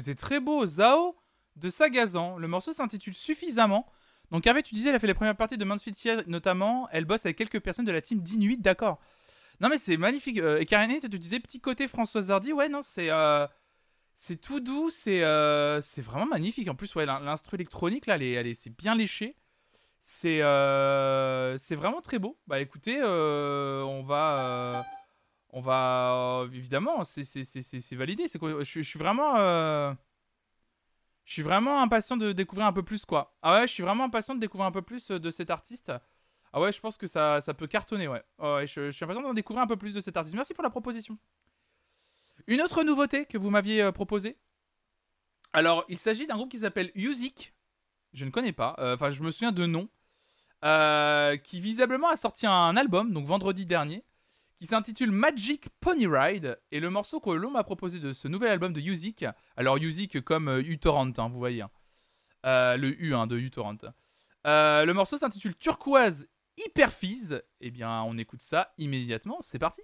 [0.00, 0.66] C'était très beau.
[0.66, 1.16] Zao
[1.56, 2.38] de Sagazan.
[2.38, 3.86] Le morceau s'intitule Suffisamment.
[4.30, 6.88] Donc Hervé, tu disais, elle a fait les premières parties de Mansfield Field notamment.
[6.90, 8.98] Elle bosse avec quelques personnes de la team d'Inuit, d'accord.
[9.60, 10.38] Non mais c'est magnifique.
[10.38, 12.52] Euh, et Karine, tu disais petit côté Françoise Hardy.
[12.52, 13.46] Ouais, non, c'est euh,
[14.16, 16.68] c'est tout doux, c'est euh, c'est vraiment magnifique.
[16.68, 19.36] En plus, ouais, l'in- l'instru électronique là, elle est, c'est bien léché.
[20.02, 20.38] C'est
[21.58, 22.36] c'est vraiment très beau.
[22.48, 24.84] Bah écoutez, on va
[25.54, 28.26] on va euh, évidemment, c'est validé.
[28.26, 29.94] C'est je, je suis vraiment euh,
[31.24, 33.36] je suis vraiment impatient de découvrir un peu plus quoi.
[33.40, 35.92] Ah ouais, je suis vraiment impatient de découvrir un peu plus euh, de cet artiste.
[36.52, 38.22] Ah ouais, je pense que ça, ça peut cartonner, ouais.
[38.66, 40.34] Je, suis impatient d'en découvrir un peu plus de cet artiste.
[40.34, 41.16] Merci pour la proposition.
[42.48, 44.36] Une autre nouveauté que vous m'aviez proposée.
[45.52, 47.54] Alors, il s'agit d'un groupe qui s'appelle Music.
[48.12, 48.76] Je ne connais pas.
[48.78, 49.88] Enfin, je me souviens de nom.
[51.42, 54.04] Qui visiblement a sorti un album, donc vendredi dernier,
[54.64, 56.58] qui s'intitule Magic Pony Ride.
[56.72, 59.26] Et le morceau que l'on m'a proposé de ce nouvel album de Music,
[59.58, 61.70] alors Music comme euh, uTorrent, hein, vous voyez, hein.
[62.46, 63.76] Euh, le U hein, de uTorrent.
[64.46, 67.42] Euh, le morceau s'intitule Turquoise Hyper Fizz.
[67.60, 69.36] Eh bien, on écoute ça immédiatement.
[69.42, 69.82] C'est parti.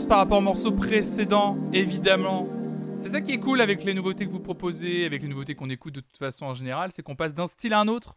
[0.00, 2.48] Par rapport au morceau précédent, évidemment.
[2.98, 5.68] C'est ça qui est cool avec les nouveautés que vous proposez, avec les nouveautés qu'on
[5.68, 8.16] écoute de toute façon en général, c'est qu'on passe d'un style à un autre.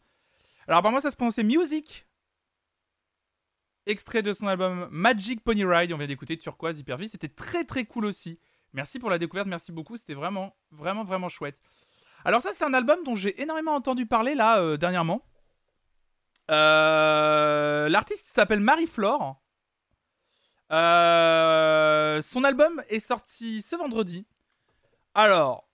[0.70, 2.08] Alors, par moi, ça se prononçait Music.
[3.88, 5.92] Extrait de son album Magic Pony Ride.
[5.92, 7.10] On vient d'écouter Turquoise Hypervie.
[7.10, 8.40] C'était très très cool aussi.
[8.72, 9.98] Merci pour la découverte, merci beaucoup.
[9.98, 11.62] C'était vraiment, vraiment, vraiment chouette.
[12.24, 15.26] Alors, ça, c'est un album dont j'ai énormément entendu parler là euh, dernièrement.
[16.52, 19.42] Euh, L'artiste s'appelle Marie-Flore.
[20.72, 24.26] Euh, son album est sorti ce vendredi.
[25.14, 25.68] Alors,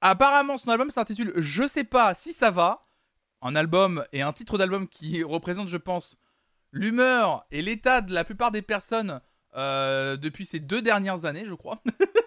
[0.00, 2.86] apparemment, son album s'intitule Je sais pas si ça va.
[3.42, 6.18] Un album et un titre d'album qui représente, je pense,
[6.70, 9.20] l'humeur et l'état de la plupart des personnes
[9.56, 11.82] euh, depuis ces deux dernières années, je crois.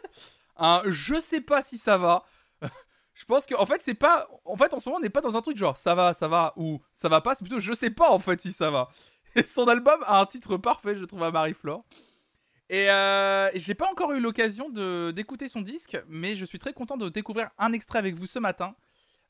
[0.57, 2.25] un Je sais pas si ça va.
[3.13, 4.27] je pense que, en fait, c'est pas.
[4.45, 6.27] En fait, en ce moment, on n'est pas dans un truc genre ça va, ça
[6.27, 7.33] va ou ça va pas.
[7.33, 8.89] C'est plutôt je sais pas en fait si ça va.
[9.45, 11.83] Son album a un titre parfait, je trouve, à Marie-Flore.
[12.69, 14.69] Et euh, j'ai pas encore eu l'occasion
[15.11, 18.39] d'écouter son disque, mais je suis très content de découvrir un extrait avec vous ce
[18.39, 18.75] matin.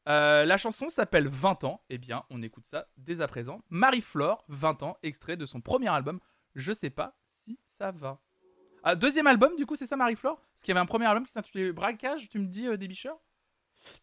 [0.08, 1.82] Euh, la chanson s'appelle 20 ans.
[1.90, 3.62] Eh bien, on écoute ça dès à présent.
[3.70, 6.20] Marie-Flore, 20 ans, extrait de son premier album.
[6.54, 8.22] Je sais pas si ça va.
[8.84, 10.38] Ah, deuxième album, du coup, c'est ça, Marie-Flore?
[10.38, 12.88] Parce qu'il y avait un premier album qui s'intitulait Braquage, tu me dis, euh, des
[12.88, 13.20] bicheurs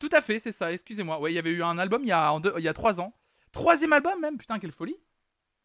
[0.01, 1.21] Tout à fait, c'est ça, excusez-moi.
[1.21, 3.15] Ouais, il y avait eu un album il y a, il y trois ans.
[3.53, 4.97] Troisième album, même, putain, quelle folie.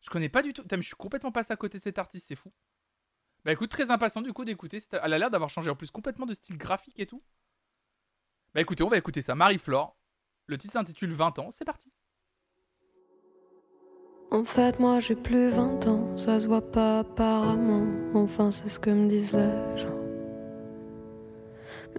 [0.07, 0.63] Je connais pas du tout.
[0.71, 2.49] Je suis complètement passé à côté de cet artiste, c'est fou.
[3.43, 4.81] Bah écoute, très impatient du coup d'écouter.
[4.93, 7.21] Elle a l'air d'avoir changé en plus complètement de style graphique et tout.
[8.53, 9.35] Bah écoutez, on va écouter ça.
[9.35, 9.97] Marie-Flore.
[10.45, 11.51] Le titre s'intitule 20 ans.
[11.51, 11.91] C'est parti.
[14.31, 17.85] En fait, moi j'ai plus 20 ans, ça se voit pas apparemment.
[18.13, 19.99] Enfin, c'est ce que me disent les gens.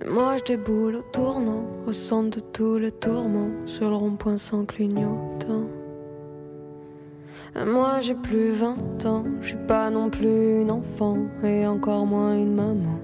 [0.01, 4.39] Mais moi je déboule au tournant, au centre de tous les tourments, sur le rond-point
[4.39, 5.78] sans clignotant.
[7.67, 12.55] Moi j'ai plus 20 ans, je pas non plus une enfant, et encore moins une
[12.55, 13.01] maman.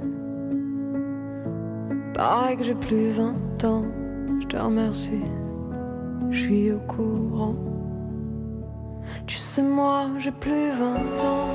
[2.15, 3.85] Pareil que j'ai plus 20 ans,
[4.41, 5.23] je te remercie,
[6.31, 7.57] je suis au courant.
[9.27, 11.49] Tu sais, moi, j'ai plus 20 ans.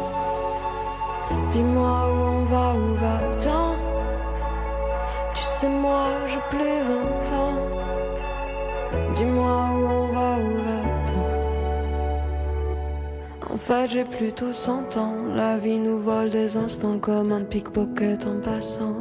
[1.52, 3.76] Dis-moi où on va, où va-t-on?
[5.34, 7.60] Tu sais, moi, j'ai plus 20 ans.
[9.16, 10.69] Dis-moi où on va, où va-t-on
[13.70, 15.16] fait, j'ai plutôt 100 ans.
[15.36, 18.96] La vie nous vole des instants comme un pickpocket en passant.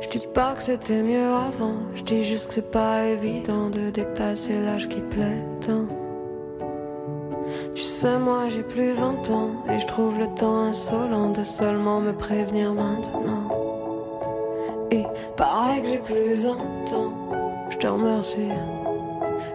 [0.00, 3.90] Je dis pas que c'était mieux avant, je dis juste que c'est pas évident de
[3.90, 5.86] dépasser l'âge qui plaît tant.
[7.74, 12.00] Tu sais, moi j'ai plus 20 ans et je trouve le temps insolent de seulement
[12.00, 13.48] me prévenir maintenant.
[14.92, 15.04] Et
[15.36, 16.50] pareil que j'ai plus 20
[16.96, 17.12] ans,
[17.70, 18.52] je te remercie,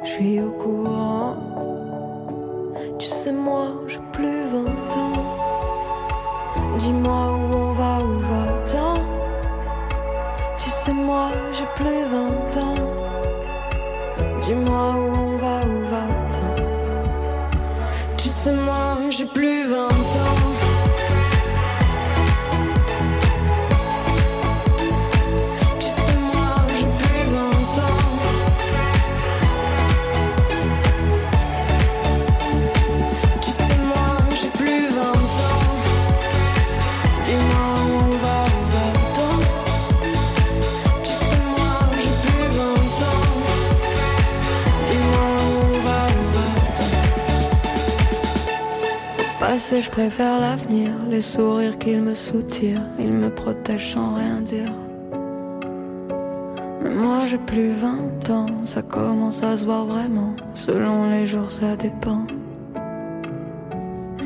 [0.04, 1.53] je suis au courant.
[3.00, 5.24] Tu sais, moi, j'ai plus 20 ans.
[6.78, 9.02] Dis-moi où on va, où va-t-on
[10.58, 12.76] Tu sais, moi, j'ai plus 20 ans.
[14.42, 16.56] Dis-moi où on va, où va-t-on
[18.18, 19.93] Tu sais, moi, j'ai plus 20 ans.
[49.72, 54.72] Je préfère l'avenir, les sourires qu'ils me soutirent, ils me protègent sans rien dire.
[56.82, 60.36] Mais moi j'ai plus 20 ans, ça commence à se voir vraiment.
[60.54, 62.26] Selon les jours, ça dépend.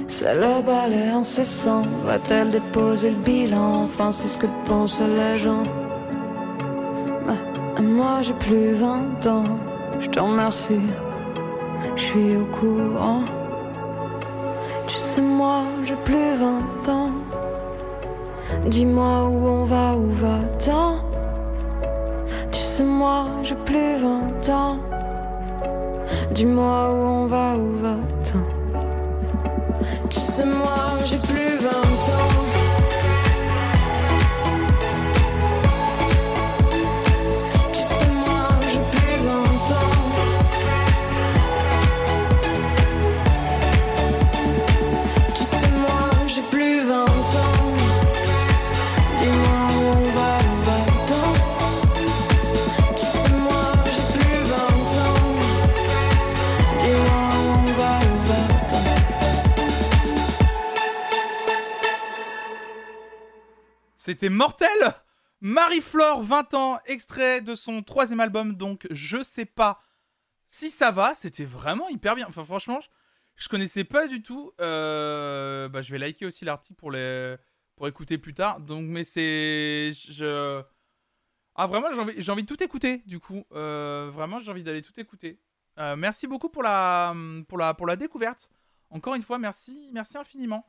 [0.08, 1.84] C'est le balai incessant.
[2.06, 5.64] Va-t-elle déposer le bilan Enfin, c'est ce que pensent les gens.
[7.76, 9.60] Mais moi j'ai plus 20 ans.
[10.00, 10.82] Je te remercie.
[11.96, 13.22] Je suis au courant.
[15.00, 17.12] Sais, moi j'ai plus 20 ans.
[18.66, 21.00] Dis-moi où on va, où va-t-on
[22.52, 24.78] Tu sais, moi j'ai plus 20 ans.
[26.32, 28.46] Dis-moi où on va, où va-t-on
[30.10, 31.47] Tu sais, moi j'ai plus
[64.08, 64.70] C'était mortel
[65.42, 69.82] Marie-Flore, 20 ans, extrait de son troisième album, donc je sais pas
[70.48, 72.26] si ça va, c'était vraiment hyper bien.
[72.30, 72.80] Enfin franchement,
[73.36, 74.54] je, connaissais pas du tout.
[74.62, 76.80] Euh, bah, je vais liker aussi l'article
[77.76, 78.62] pour, écouter plus tard.
[78.62, 79.92] Donc mais c'est...
[81.56, 83.44] Ah vraiment, j'ai envie, de tout écouter du coup.
[83.52, 85.42] Euh, vraiment, j'ai envie d'aller tout écouter.
[85.80, 87.14] Euh, merci beaucoup pour la,
[87.50, 88.50] pour, la, pour la découverte.
[88.90, 90.66] Encore une fois, merci, merci infiniment.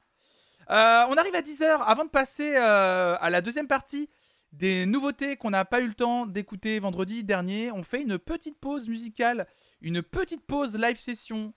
[0.70, 1.82] Euh, on arrive à 10h.
[1.82, 4.08] Avant de passer euh, à la deuxième partie
[4.52, 8.58] des nouveautés qu'on n'a pas eu le temps d'écouter vendredi dernier, on fait une petite
[8.58, 9.46] pause musicale,
[9.80, 11.52] une petite pause live session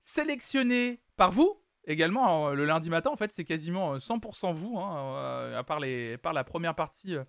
[0.00, 2.48] sélectionnée par vous également.
[2.48, 5.80] euh, le lundi matin, en fait, c'est quasiment euh, 100% vous, hein, euh, à part,
[5.80, 7.24] la première partie euh,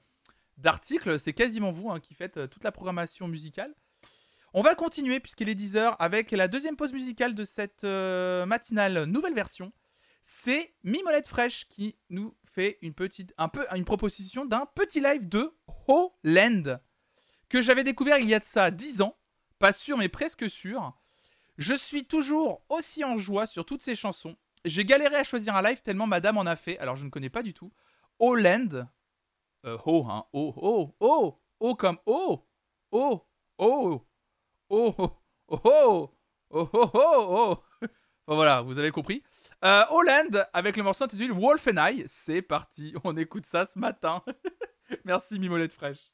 [0.58, 3.74] d'articles, c'est quasiment vous hein, qui faites euh, toute la programmation musicale.
[4.54, 9.04] On va continuer puisqu'il est 10h avec la deuxième pause musicale de cette euh, matinale
[9.04, 9.72] nouvelle version
[10.24, 15.28] c'est Mimolette Fresh qui nous fait une petite, un peu, une proposition d'un petit live
[15.28, 15.54] de
[15.88, 16.82] Holland
[17.48, 19.18] que j'avais découvert il y a de ça 10 ans,
[19.58, 20.94] pas sûr mais presque sûr.
[21.58, 24.38] Je suis toujours aussi en joie sur toutes ces chansons.
[24.66, 27.30] J'ai galéré à choisir un live tellement madame en a fait, alors je ne connais
[27.30, 27.72] pas du tout.
[28.20, 28.88] Holland,
[29.66, 32.46] euh, ho, hein, oh, oh, oh, oh comme oh,
[32.92, 33.26] oh,
[33.58, 34.06] oh,
[34.70, 34.96] oh, oh,
[35.50, 36.10] oh, oh,
[36.52, 37.88] oh, oh, oh.
[38.28, 39.24] Enfin voilà, vous avez compris.
[39.66, 42.04] Euh, Holland avec le morceau intitulé Wolf and I.
[42.08, 44.24] C'est parti, on écoute ça ce matin.
[45.06, 46.12] Merci Mimolette Fraîche.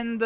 [0.00, 0.18] And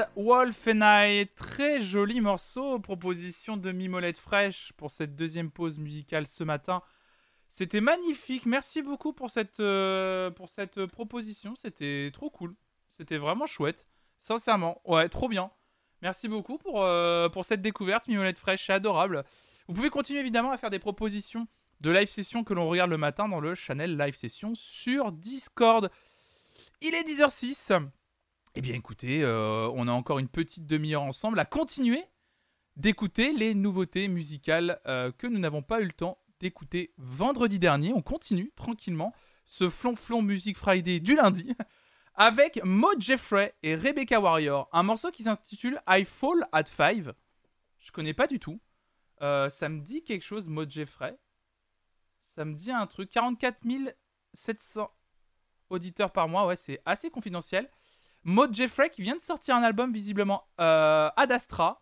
[0.66, 6.82] I, très joli morceau, proposition de Mimolette fraîche pour cette deuxième pause musicale ce matin.
[7.48, 12.54] C'était magnifique, merci beaucoup pour cette, euh, pour cette proposition, c'était trop cool,
[12.90, 15.50] c'était vraiment chouette, sincèrement, ouais, trop bien.
[16.02, 19.24] Merci beaucoup pour, euh, pour cette découverte, Mimolette fraîche, c'est adorable.
[19.66, 21.48] Vous pouvez continuer évidemment à faire des propositions
[21.80, 25.90] de live session que l'on regarde le matin dans le channel live session sur Discord.
[26.80, 27.88] Il est 10h06.
[28.56, 32.04] Eh bien écoutez, euh, on a encore une petite demi-heure ensemble à continuer
[32.76, 37.92] d'écouter les nouveautés musicales euh, que nous n'avons pas eu le temps d'écouter vendredi dernier.
[37.92, 39.12] On continue tranquillement
[39.44, 41.52] ce flonflon Music Friday du lundi
[42.14, 44.68] avec Maud Jeffrey et Rebecca Warrior.
[44.72, 47.12] Un morceau qui s'intitule I Fall at Five.
[47.80, 48.60] Je connais pas du tout.
[49.20, 51.18] Euh, ça me dit quelque chose, Maud Jeffrey.
[52.20, 53.10] Ça me dit un truc.
[53.10, 53.58] 44
[54.32, 54.88] 700
[55.70, 56.46] auditeurs par mois.
[56.46, 57.68] Ouais, c'est assez confidentiel.
[58.24, 61.80] Maud Jeffrey qui vient de sortir un album visiblement euh, Ad Astra.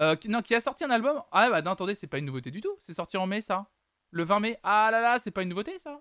[0.00, 1.20] Euh, non, qui a sorti un album.
[1.32, 2.76] Ah bah non, attendez, c'est pas une nouveauté du tout.
[2.78, 3.66] C'est sorti en mai ça.
[4.10, 4.60] Le 20 mai.
[4.62, 6.00] Ah là là, c'est pas une nouveauté ça.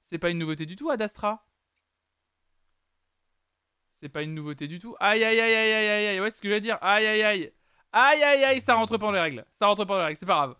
[0.00, 1.46] C'est pas une nouveauté du tout, Ad Astra.
[3.94, 4.96] C'est pas une nouveauté du tout.
[5.00, 6.20] Aïe aïe aïe aïe aïe aïe aïe.
[6.20, 6.78] Ouais, c'est ce que je veux dire.
[6.80, 7.52] Aïe aïe aïe.
[7.92, 9.44] Aïe aïe aïe, ça rentre pas dans les règles.
[9.52, 10.56] Ça rentre pas dans les règles, c'est pas grave.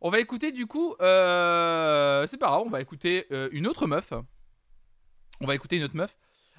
[0.00, 0.94] On va écouter du coup.
[1.00, 2.26] Euh...
[2.26, 4.12] C'est pas grave, on va écouter euh, une autre meuf.
[5.40, 6.18] On va écouter une autre meuf.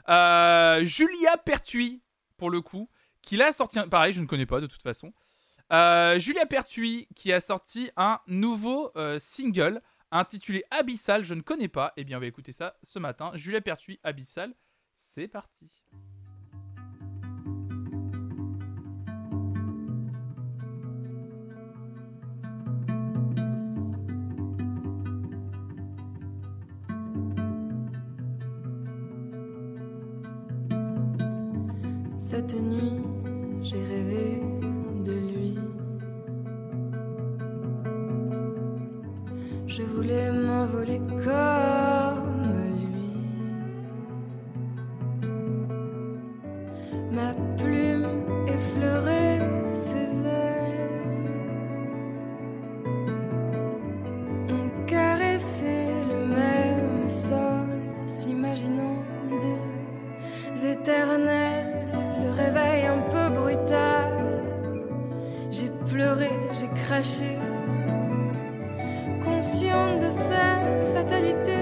[0.09, 2.01] Euh, Julia Pertuis.
[2.37, 2.89] pour le coup,
[3.21, 3.79] qui l'a sorti.
[3.89, 5.13] Pareil, je ne connais pas de toute façon.
[5.71, 9.81] Euh, Julia Pertuis qui a sorti un nouveau euh, single
[10.11, 11.23] intitulé Abyssal.
[11.23, 11.93] Je ne connais pas.
[11.97, 13.31] Eh bien, on va écouter ça ce matin.
[13.35, 14.53] Julia Pertuis, Abyssal.
[14.95, 15.83] C'est parti.
[32.31, 33.01] Cette nuit,
[33.61, 34.41] j'ai rêvé
[35.03, 35.59] de lui.
[39.67, 41.80] Je voulais m'envoler comme
[71.11, 71.60] fatalité,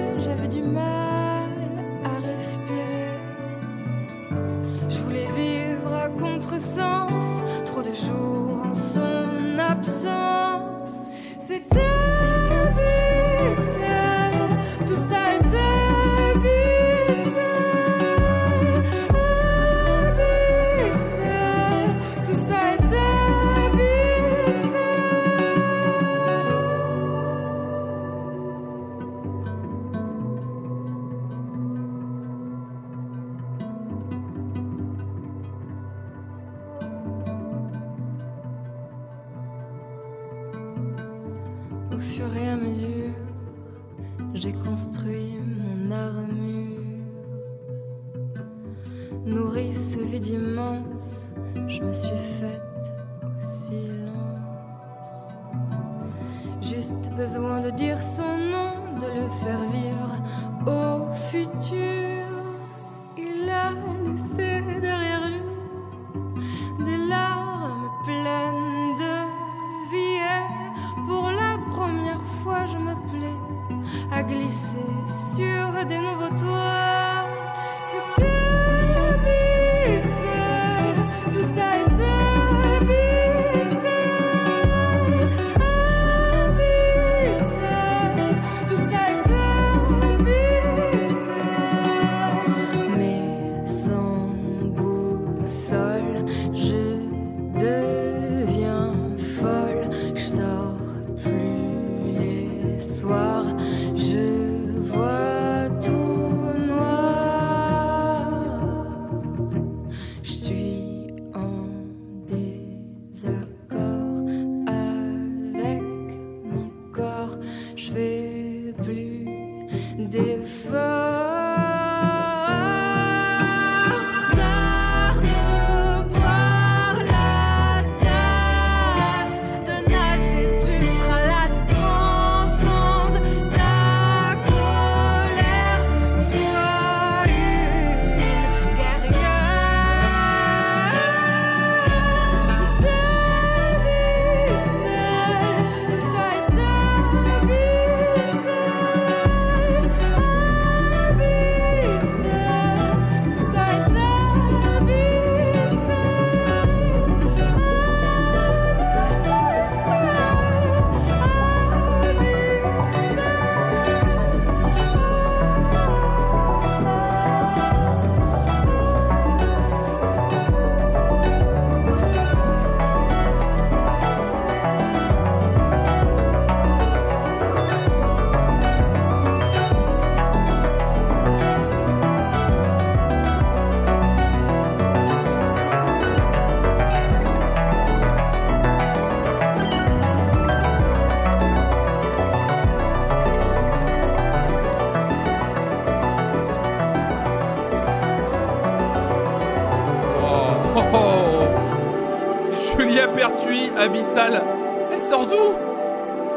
[203.80, 204.44] Pertuis, Abyssal.
[204.92, 205.56] Elle sort d'où?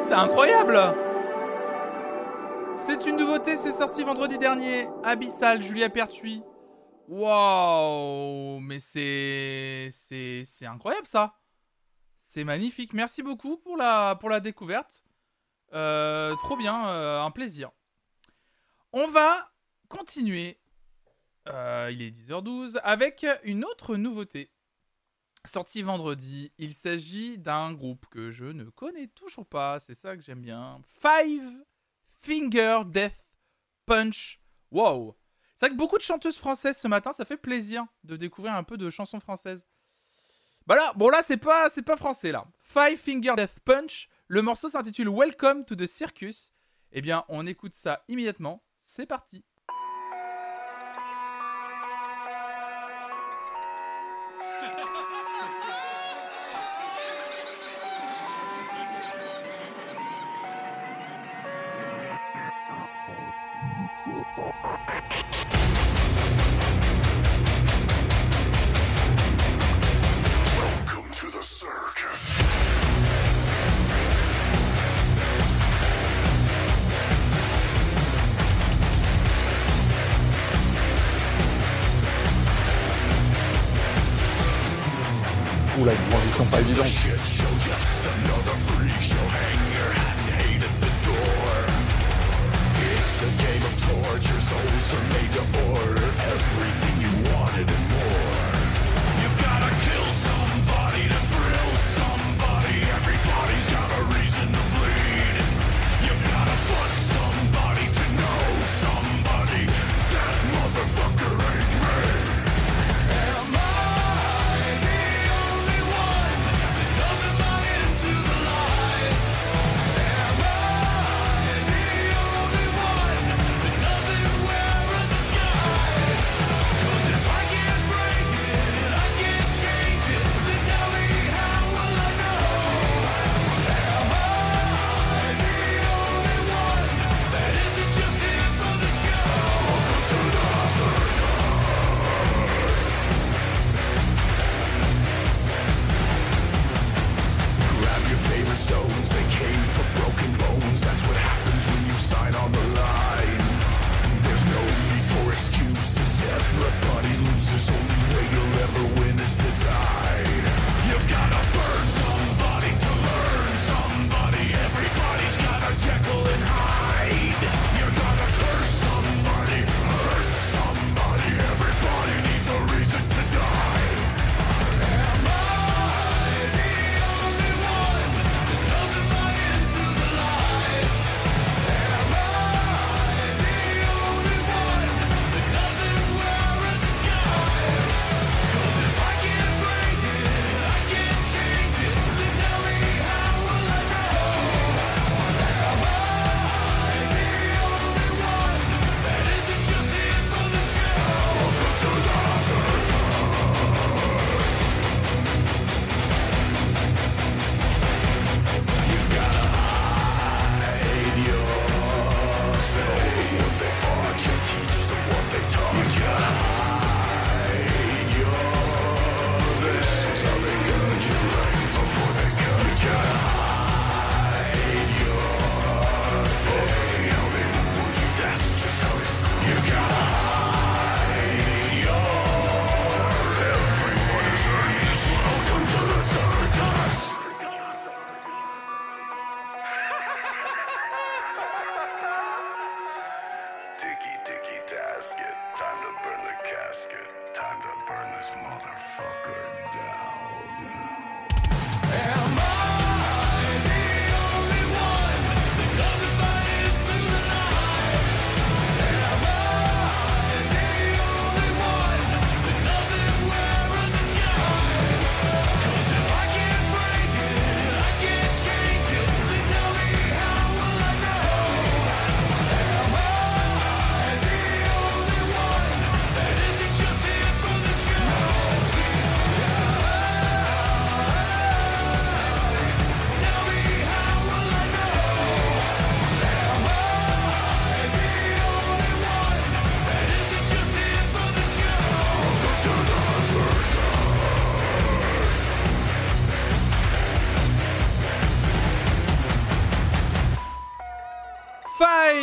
[0.07, 0.79] C'est incroyable
[2.75, 4.89] C'est une nouveauté, c'est sorti vendredi dernier.
[5.03, 6.43] Abyssal, Julia Pertuis.
[7.09, 9.89] Waouh Mais c'est...
[9.91, 11.35] C'est c'est incroyable ça
[12.17, 12.93] C'est magnifique.
[12.93, 15.03] Merci beaucoup pour la, pour la découverte.
[15.73, 17.71] Euh, trop bien, euh, un plaisir.
[18.93, 19.51] On va
[19.89, 20.59] continuer
[21.49, 24.53] Euh, il est 10h12 avec une autre nouveauté.
[25.45, 30.23] Sortie vendredi, il s'agit d'un groupe que je ne connais toujours pas, c'est ça que
[30.23, 30.81] j'aime bien.
[31.01, 31.65] Five
[32.21, 33.27] Finger Death
[33.85, 34.41] Punch.
[34.71, 35.17] Wow!
[35.57, 38.63] C'est vrai que beaucoup de chanteuses françaises ce matin, ça fait plaisir de découvrir un
[38.63, 39.67] peu de chansons françaises.
[40.67, 42.47] Bah là, bon là c'est pas c'est pas français là.
[42.61, 44.09] Five Finger Death Punch.
[44.29, 46.53] Le morceau s'intitule Welcome to the Circus.
[46.93, 48.63] Eh bien, on écoute ça immédiatement.
[48.79, 49.45] C'est parti.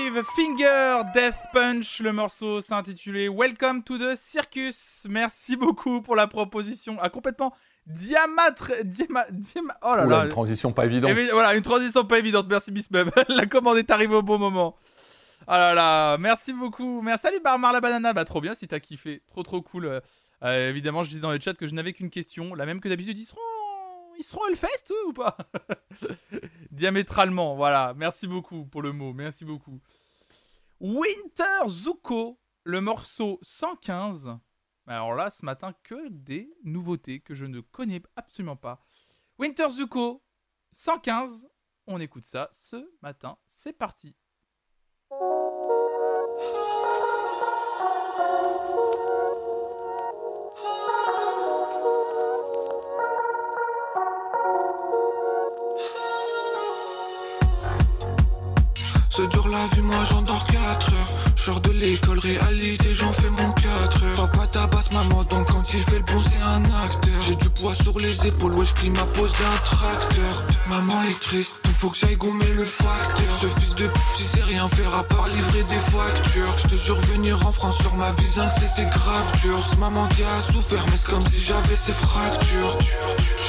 [0.09, 1.99] Five Finger Death Punch.
[1.99, 5.05] Le morceau s'intitulait Welcome to the Circus.
[5.07, 6.97] Merci beaucoup pour la proposition.
[6.99, 7.53] Ah, complètement
[7.85, 8.71] diamatre.
[8.83, 10.23] Diama, diama- oh là là.
[10.23, 11.11] une transition pas évidente.
[11.15, 12.47] Eh voilà, une transition pas évidente.
[12.49, 13.09] Merci Bisbeb.
[13.29, 14.75] la commande est arrivée au bon moment.
[15.47, 17.01] Ah là là, merci beaucoup.
[17.03, 18.11] Merci, salut Barmar la banana.
[18.13, 19.21] Bah trop bien si t'as kiffé.
[19.27, 19.85] Trop trop cool.
[19.85, 19.99] Euh,
[20.43, 22.55] euh, évidemment, je disais dans le chat que je n'avais qu'une question.
[22.55, 23.41] La même que d'habitude, ils seront...
[24.17, 25.37] Ils seront Hellfest eux, ou pas?
[26.71, 27.93] Diamétralement, voilà.
[27.95, 29.13] Merci beaucoup pour le mot.
[29.13, 29.79] Merci beaucoup.
[30.81, 34.37] Winter Zuko, le morceau 115.
[34.87, 38.85] Alors là, ce matin, que des nouveautés que je ne connais absolument pas.
[39.37, 40.23] Winter Zuko,
[40.71, 41.49] 115.
[41.85, 43.37] On écoute ça ce matin.
[43.45, 44.15] C'est parti.
[59.59, 61.07] La vie, moi j'en dors 4 heures.
[61.35, 64.15] Sors de l'école, réalité, j'en fais mon 4 heures.
[64.15, 67.21] Papa tabasse maman, donc quand il fait le bon, c'est un acteur.
[67.27, 70.43] J'ai du poids sur les épaules, wesh, qui m'a posé un tracteur.
[70.69, 73.37] Maman est triste, donc faut que j'aille gommer le facteur.
[73.41, 76.57] Ce fils de p, il sait rien faire à part livrer des factures.
[76.63, 79.59] Je te jure, venir en France sur ma visa, c'était grave dur.
[79.77, 82.77] Maman qui a souffert, mais c'est comme si j'avais ses fractures.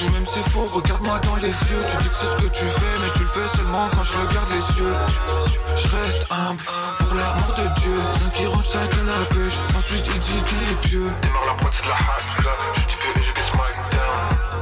[0.00, 1.82] Je même c'est faux, regarde-moi dans les yeux.
[1.90, 4.12] Tu dis que c'est ce que tu fais, mais tu le fais seulement quand je
[4.12, 5.59] regarde les yeux.
[5.82, 6.62] Je reste humble
[6.98, 7.96] pour l'amour de Dieu.
[8.26, 11.10] Un qui range sa canne à pêche, ensuite il dit qu'il est pieux.
[11.22, 12.56] Démarre la c'est de la là.
[12.74, 14.60] Je dis que je get my down.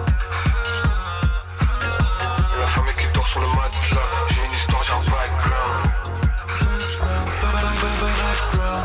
[2.60, 4.10] La famille qui dort sur le matelas.
[4.30, 5.84] J'ai une histoire, j'ai un background.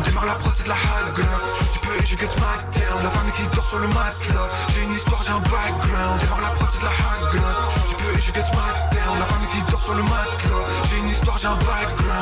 [0.06, 1.44] Démarre la prod, de la high ground.
[1.60, 3.04] Je suis peu et je get smack down.
[3.04, 4.50] La famille qui dort sur le matelas.
[4.74, 6.20] J'ai une histoire, j'ai un background.
[6.22, 7.58] Démarre la prod, de la high ground.
[7.76, 9.20] Je suis peu et je get smack down.
[9.20, 10.66] La famille qui dort sur le matelas.
[10.90, 12.13] J'ai une histoire, j'ai un background.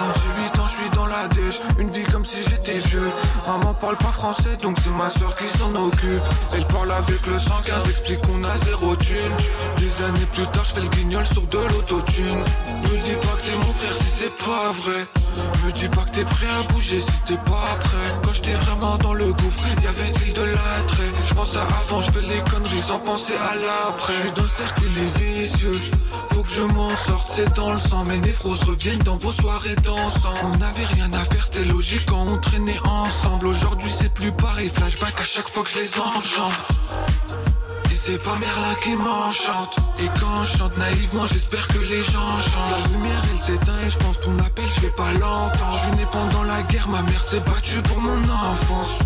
[1.78, 3.11] Une vie comme si j'étais vieux.
[3.48, 6.22] Maman parle pas français, donc c'est ma soeur qui s'en occupe.
[6.56, 9.36] Elle parle avec le 115, explique qu'on a zéro thune.
[9.78, 12.44] Des années plus tard, je fais le guignol sur de l'autotune.
[12.84, 15.07] Me dis pas que t'es mon frère si c'est pas vrai.
[15.65, 18.10] Me dis pas que t'es prêt à bouger si t'es pas prêt.
[18.23, 21.11] Quand j'étais vraiment dans le gouffre, y avait-il de l'attrait?
[21.23, 24.14] Je pense à avant, je fais les conneries sans penser à l'après.
[24.14, 25.80] Je suis dans le cercle et les vicieux.
[26.42, 28.04] Faut que je m'en sorte, c'est dans le sang.
[28.06, 30.34] Mes névroses reviennent dans vos soirées dansant.
[30.44, 33.46] On n'avait rien à faire, c'était logique quand on traînait ensemble.
[33.46, 34.68] Aujourd'hui, c'est plus pareil.
[34.70, 36.58] Flashback à chaque fois que je les enchante.
[37.92, 42.38] Et c'est pas Merlin qui m'enchante Et quand je chante naïvement j'espère que les gens
[42.40, 45.98] chantent La lumière elle s'éteint et je pense ton appel je vais pas l'entendre Je
[45.98, 49.00] né pendant la guerre, ma mère s'est battue pour mon enfance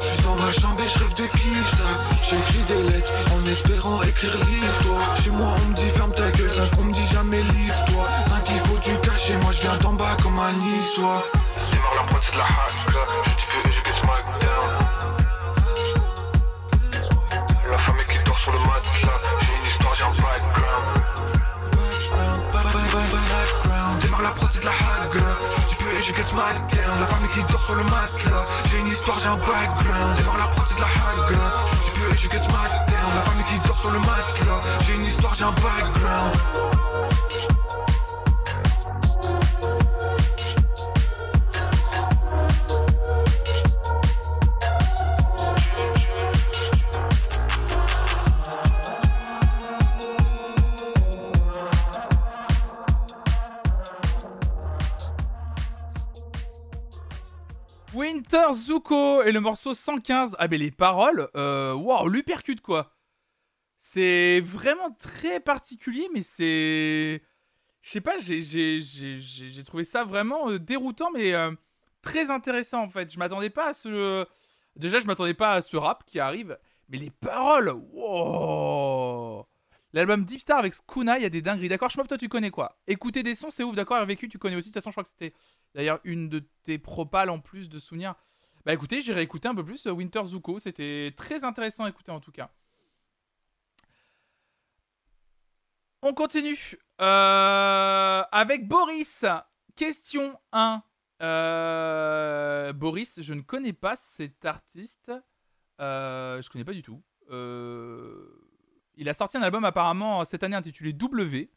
[0.00, 1.44] Je suis dans ma chambre et je rêve de qui
[2.28, 5.54] J'écris des lettres en espérant écrire l'histoire Chez moi
[7.34, 10.16] on me dit jamais livre-toi Cinq il faut du cacher, moi je viens d'en bas
[10.22, 11.24] comme un niçois.
[11.72, 13.06] Démarre la c'est de la là.
[13.24, 14.68] Je dis que je get my down.
[17.70, 19.20] La famille qui dort sur le matelas.
[19.40, 20.84] J'ai une histoire, j'ai un background.
[24.02, 24.72] Démarre la prod, c'est de la
[25.12, 25.36] girl
[25.70, 27.00] Je peu et je get my down.
[27.00, 30.16] La famille qui dort sur le matelas J'ai une histoire, j'ai un background.
[30.16, 30.88] Démarre la prod, c'est de la
[31.28, 31.52] girl
[31.86, 33.10] Je peu et je get my down.
[33.14, 36.83] La famille qui dort sur le matelas J'ai une histoire, j'ai un background
[58.52, 60.36] Zuko et le morceau 115.
[60.38, 62.92] Ah, mais les paroles, euh, waouh, l'hypercute quoi.
[63.76, 67.22] C'est vraiment très particulier, mais c'est.
[67.82, 71.50] Je sais pas, j'ai trouvé ça vraiment euh, déroutant, mais euh,
[72.02, 73.12] très intéressant en fait.
[73.12, 74.26] Je m'attendais pas à ce.
[74.76, 79.46] Déjà, je m'attendais pas à ce rap qui arrive, mais les paroles, wow
[79.94, 81.68] L'album Deep Star avec Skuna, il y a des dingueries.
[81.68, 82.76] D'accord, Shmop, toi tu connais quoi?
[82.88, 84.70] Écouter des sons, c'est ouf, d'accord vécu, tu connais aussi.
[84.70, 85.32] De toute façon, je crois que c'était
[85.72, 88.16] d'ailleurs une de tes propales en plus de souvenirs.
[88.66, 90.58] Bah écoutez, j'irai écouter un peu plus euh, Winter Zuko.
[90.58, 92.50] C'était très intéressant à écouter en tout cas.
[96.02, 99.24] On continue euh, avec Boris.
[99.76, 100.82] Question 1.
[101.22, 105.12] Euh, Boris, je ne connais pas cet artiste.
[105.80, 107.00] Euh, je connais pas du tout.
[108.96, 111.50] Il a sorti un album apparemment cette année intitulé W.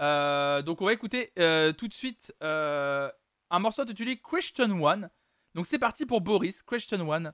[0.00, 3.10] Euh, donc on va écouter euh, tout de suite euh,
[3.50, 5.10] un morceau intitulé Question One.
[5.54, 7.32] Donc c'est parti pour Boris, Question One.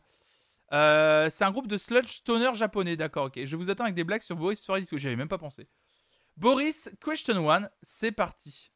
[0.71, 3.45] C'est un groupe de sludge stoner japonais, d'accord, ok.
[3.45, 5.69] Je vous attends avec des blagues sur Boris sur Disco, j'avais même pas pensé.
[6.37, 8.71] Boris, Question One, c'est parti.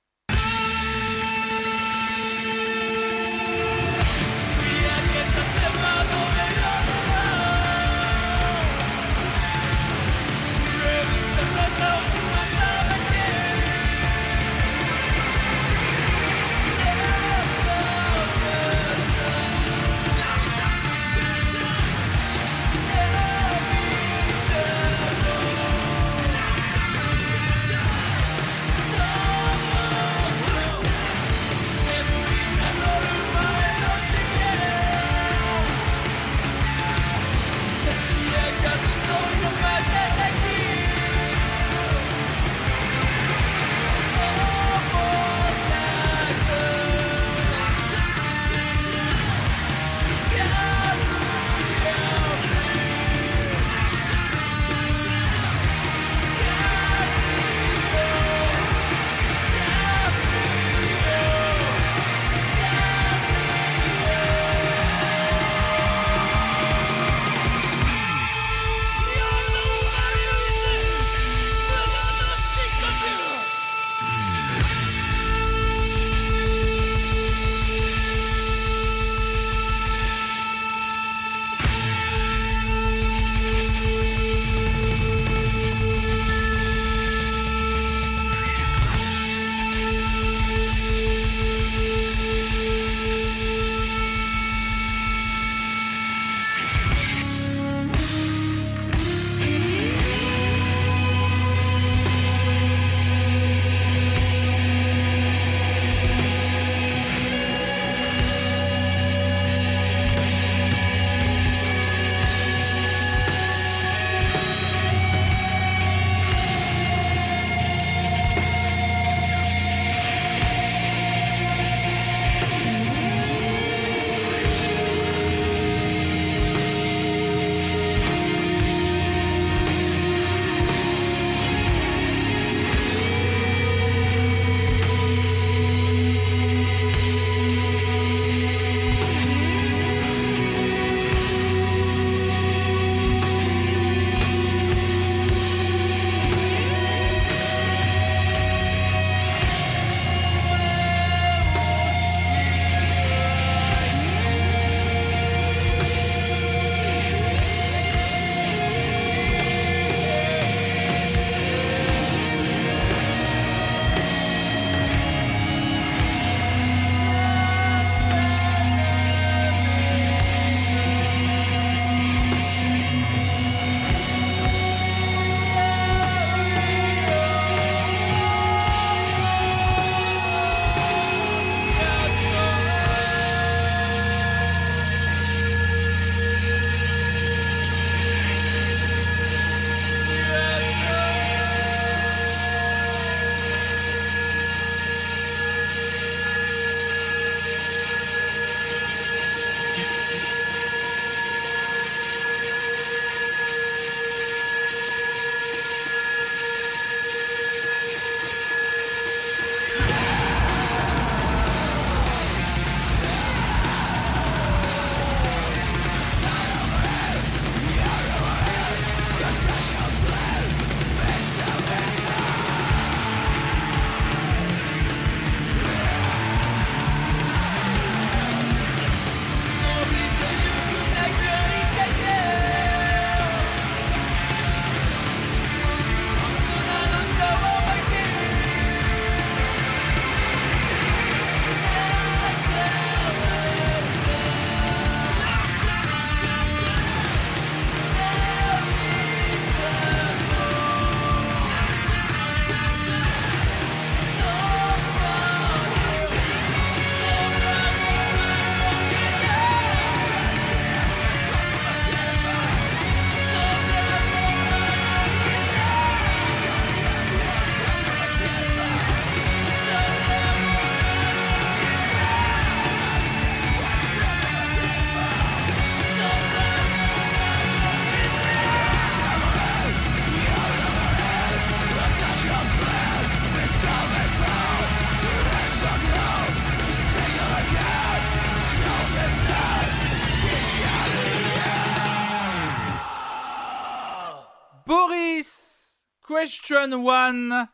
[296.45, 297.49] Question one.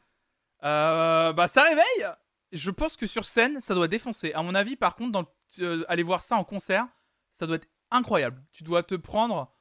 [0.65, 2.07] Euh, bah, ça réveille.
[2.51, 4.33] Je pense que sur scène, ça doit défoncer.
[4.33, 6.89] À mon avis, par contre, euh, aller voir ça en concert,
[7.31, 8.43] ça doit être incroyable.
[8.53, 9.55] Tu dois te prendre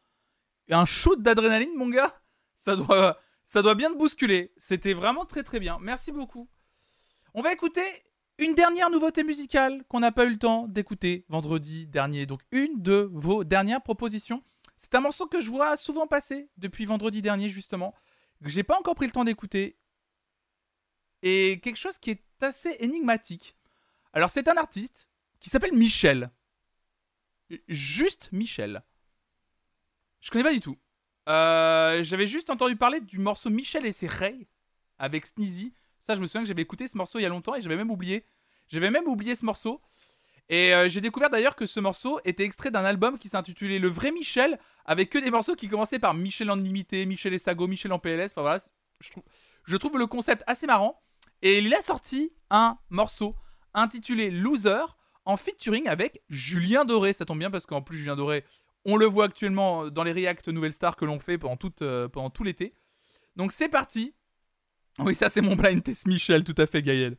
[0.72, 2.20] un shoot d'adrénaline, mon gars.
[2.56, 4.52] Ça doit, ça doit bien te bousculer.
[4.58, 5.78] C'était vraiment très très bien.
[5.80, 6.50] Merci beaucoup.
[7.36, 7.84] On va écouter
[8.40, 12.26] une dernière nouveauté musicale qu'on n'a pas eu le temps d'écouter vendredi dernier.
[12.26, 14.44] Donc une de vos dernières propositions.
[14.78, 17.94] C'est un morceau que je vois souvent passer depuis vendredi dernier justement,
[18.44, 19.78] que j'ai pas encore pris le temps d'écouter.
[21.22, 23.58] Et quelque chose qui est assez énigmatique.
[24.14, 25.10] Alors c'est un artiste
[25.40, 26.32] qui s'appelle Michel.
[27.68, 28.84] Juste Michel.
[30.22, 30.78] Je connais pas du tout.
[31.28, 34.48] Euh, j'avais juste entendu parler du morceau Michel et ses Ray
[34.98, 35.74] avec Sneezy.
[36.00, 37.76] Ça, je me souviens que j'avais écouté ce morceau il y a longtemps et j'avais
[37.76, 38.26] même oublié.
[38.68, 39.82] J'avais même oublié ce morceau.
[40.50, 43.88] Et euh, j'ai découvert d'ailleurs que ce morceau était extrait d'un album qui s'intitulait Le
[43.88, 47.68] vrai Michel, avec que des morceaux qui commençaient par Michel en limité, Michel et Sago,
[47.68, 48.32] Michel en PLS.
[48.32, 48.60] Enfin voilà,
[49.66, 51.02] je trouve, le concept assez marrant.
[51.44, 53.36] Et il a sorti un morceau
[53.76, 54.86] intitulé Loser
[55.26, 57.14] en featuring avec Julien Doré.
[57.14, 58.44] Ça tombe bien parce qu'en plus, Julien Doré,
[58.86, 62.32] on le voit actuellement dans les React Nouvelle Star que l'on fait pendant, euh, pendant
[62.32, 62.74] tout l'été.
[63.36, 64.16] Donc c'est parti.
[64.98, 67.18] Oui, ça c'est mon blind test Michel, tout à fait Gaël.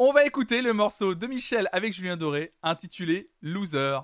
[0.00, 3.98] On va écouter le morceau de Michel avec Julien Doré intitulé Loser.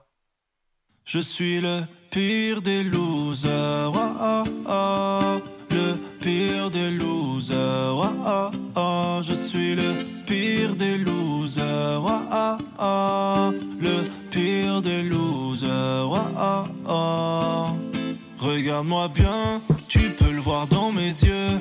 [1.05, 5.37] Je suis le pire des losers, ah, ah, ah.
[5.71, 7.95] le pire des losers,
[9.23, 11.62] je suis le pire des losers,
[13.79, 16.09] le pire des losers.
[18.39, 21.61] Regarde-moi bien, tu peux le voir dans mes yeux.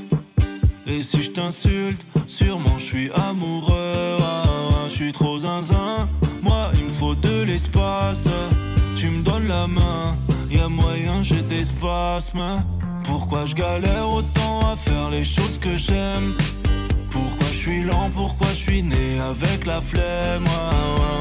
[0.85, 4.17] Et si je t'insulte, sûrement je suis amoureux.
[4.19, 6.09] Ah, ah, je suis trop zinzin,
[6.41, 8.27] moi il me faut de l'espace.
[8.97, 10.17] Tu me donnes la main,
[10.51, 12.63] y a moyen j'ai des spasmes.
[13.05, 16.35] Pourquoi je galère autant à faire les choses que j'aime?
[17.09, 20.43] Pourquoi je suis lent, pourquoi je suis né avec la flemme?
[20.47, 20.71] Ah,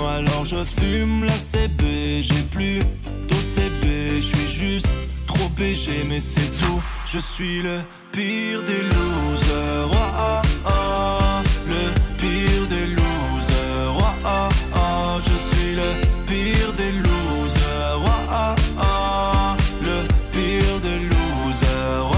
[0.09, 2.81] ah, Alors je fume la CB, j'ai plus
[3.29, 3.85] d'OCB,
[4.17, 4.89] je suis juste
[5.29, 6.83] trop BG mais c'est tout.
[7.15, 7.81] Je suis le
[8.11, 9.91] pire des losers,
[10.65, 11.43] ah.
[11.69, 14.49] le pire des losers, ah,
[15.21, 15.91] je suis le
[16.27, 18.01] pire des losers,
[19.83, 22.11] le pire des losers.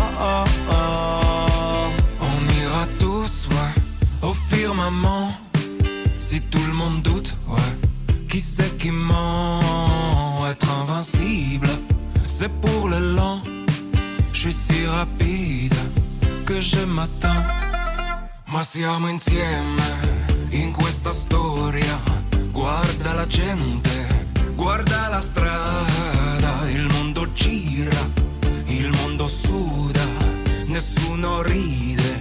[2.20, 5.32] On ira tous, ouais, au firmament.
[6.20, 10.46] Si tout le monde doute, ouais, qui c'est qui ment?
[10.48, 11.70] Être invincible,
[12.28, 13.40] c'est pour le lent.
[14.44, 15.74] Suis si rapide
[16.44, 17.46] che je m'attends.
[18.48, 19.82] Ma siamo insieme
[20.50, 21.98] in questa storia.
[22.52, 26.68] Guarda la gente, guarda la strada.
[26.68, 28.06] Il mondo gira,
[28.66, 30.04] il mondo suda.
[30.66, 32.20] Nessuno ride,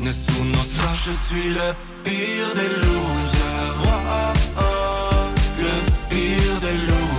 [0.00, 0.92] nessuno sa.
[0.92, 3.76] Je suis le pire des losers.
[3.86, 5.30] ah, ah, ah.
[5.56, 7.12] Le pire des losers.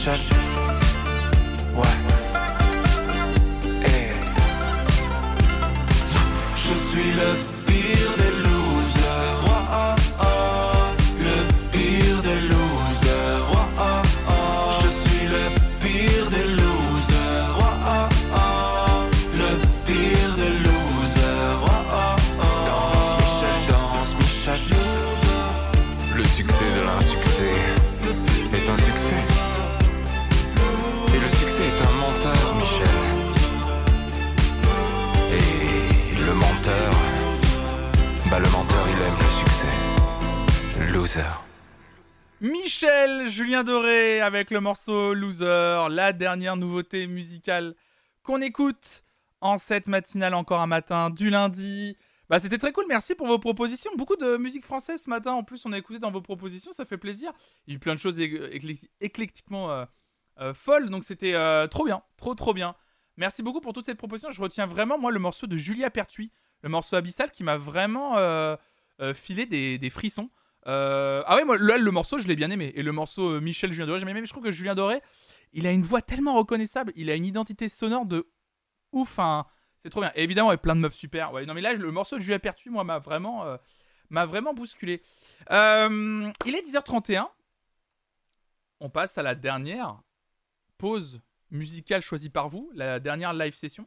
[0.00, 0.39] shut
[42.82, 47.74] Michel Julien Doré avec le morceau Loser, la dernière nouveauté musicale
[48.22, 49.04] qu'on écoute
[49.42, 51.98] en cette matinale encore un matin du lundi.
[52.30, 53.90] Bah c'était très cool, merci pour vos propositions.
[53.98, 56.86] Beaucoup de musique française ce matin, en plus on a écouté dans vos propositions, ça
[56.86, 57.32] fait plaisir.
[57.66, 59.84] Il y a eu plein de choses éclectiquement euh,
[60.40, 62.74] euh, folles, donc c'était euh, trop bien, trop trop bien.
[63.18, 64.30] Merci beaucoup pour toutes ces propositions.
[64.30, 66.32] Je retiens vraiment moi le morceau de Julia Pertuis,
[66.62, 68.16] le morceau abyssal qui m'a vraiment
[69.12, 70.30] filé des frissons.
[70.66, 72.72] Euh, Ah ouais, moi là, le morceau je l'ai bien aimé.
[72.74, 74.20] Et le morceau euh, Michel Julien Doré, j'ai bien aimé.
[74.20, 75.00] Mais je trouve que Julien Doré,
[75.52, 78.28] il a une voix tellement reconnaissable, il a une identité sonore de
[78.92, 79.18] ouf.
[79.18, 79.46] hein.
[79.78, 80.12] C'est trop bien.
[80.14, 81.32] Et évidemment, il y a plein de meufs super.
[81.32, 83.56] Ouais, non mais là, le morceau de Julia Pertuis, moi, m'a vraiment, euh,
[84.10, 85.00] m'a vraiment bousculé.
[85.50, 87.26] Il est 10h31.
[88.80, 90.00] On passe à la dernière
[90.78, 91.20] pause
[91.50, 93.86] musicale choisie par vous, la dernière live session.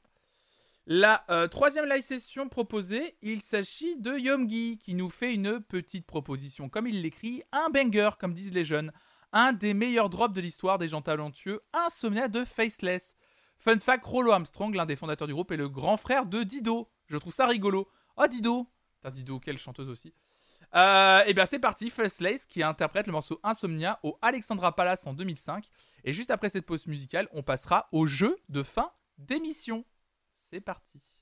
[0.86, 6.06] La euh, troisième live session proposée, il s'agit de Yomgi qui nous fait une petite
[6.06, 6.68] proposition.
[6.68, 8.92] Comme il l'écrit, un banger, comme disent les jeunes.
[9.32, 13.16] Un des meilleurs drops de l'histoire des gens talentueux, Insomnia de Faceless.
[13.58, 16.92] Fun fact, Rollo Armstrong, l'un des fondateurs du groupe, est le grand frère de Dido.
[17.08, 17.90] Je trouve ça rigolo.
[18.18, 20.14] Oh Dido Putain, Dido, quelle chanteuse aussi.
[20.76, 25.14] Euh, et bien c'est parti, Faceless qui interprète le morceau Insomnia au Alexandra Palace en
[25.14, 25.70] 2005.
[26.04, 29.86] Et juste après cette pause musicale, on passera au jeu de fin d'émission.
[30.54, 31.13] C'est parti.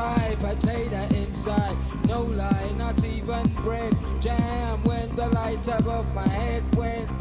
[0.00, 1.76] Dry potato inside,
[2.08, 3.94] no lie, not even bread.
[4.18, 7.06] Jam when the light above my head went.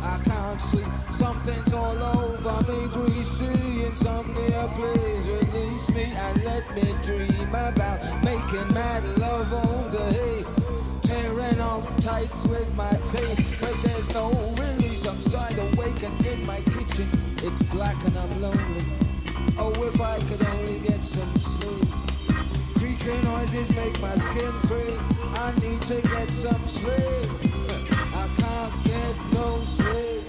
[0.00, 0.86] I can't sleep.
[1.10, 3.82] Something's all over me, greasy.
[3.84, 11.02] Insomnia, please release me and let me dream about making mad love on the heath.
[11.02, 15.04] Tearing off tights with my teeth, but there's no release.
[15.04, 17.08] I'm side awake and in my kitchen.
[17.38, 19.05] It's black and I'm lonely.
[19.58, 21.88] Oh, if I could only get some sleep.
[22.78, 25.00] Creaking noises make my skin creep.
[25.34, 27.30] I need to get some sleep.
[28.14, 30.22] I can't get no sleep.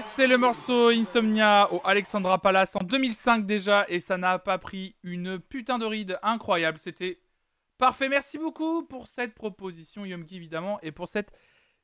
[0.00, 4.96] C'est le morceau Insomnia au Alexandra Palace en 2005 déjà et ça n'a pas pris
[5.02, 6.78] une putain de ride incroyable.
[6.78, 7.20] C'était
[7.78, 8.10] parfait.
[8.10, 11.32] Merci beaucoup pour cette proposition, Yomki évidemment, et pour cette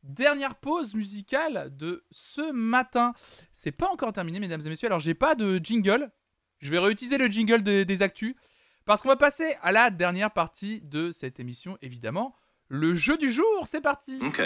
[0.02, 3.14] dernière pause musicale de ce matin.
[3.54, 4.88] C'est pas encore terminé, mesdames et messieurs.
[4.88, 6.10] Alors j'ai pas de jingle.
[6.58, 8.34] Je vais réutiliser le jingle de- des actus
[8.84, 12.34] parce qu'on va passer à la dernière partie de cette émission, évidemment.
[12.68, 14.18] Le jeu du jour, c'est parti.
[14.26, 14.42] Ok.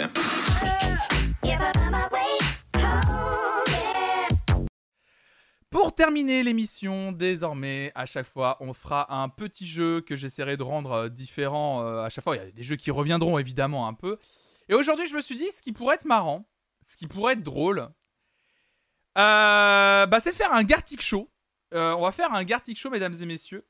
[5.73, 10.61] Pour terminer l'émission, désormais, à chaque fois, on fera un petit jeu que j'essaierai de
[10.61, 11.83] rendre euh, différent.
[11.83, 14.19] euh, à chaque fois, il y a des jeux qui reviendront évidemment un peu.
[14.69, 16.47] Et aujourd'hui, je me suis dit, ce qui pourrait être marrant,
[16.85, 17.89] ce qui pourrait être drôle,
[19.17, 21.27] euh, bah, c'est faire un Gartic Show.
[21.73, 23.65] Euh, on va faire un Gartic Show, mesdames et messieurs.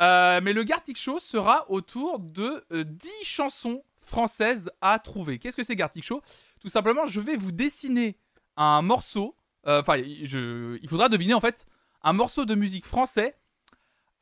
[0.00, 5.38] Mais le Gartic Show sera autour de euh, 10 chansons françaises à trouver.
[5.38, 6.20] Qu'est-ce que c'est Gartic Show?
[6.60, 8.16] Tout simplement, je vais vous dessiner
[8.56, 9.36] un morceau.
[9.66, 11.66] Euh, Enfin, il faudra deviner en fait
[12.02, 13.36] un morceau de musique français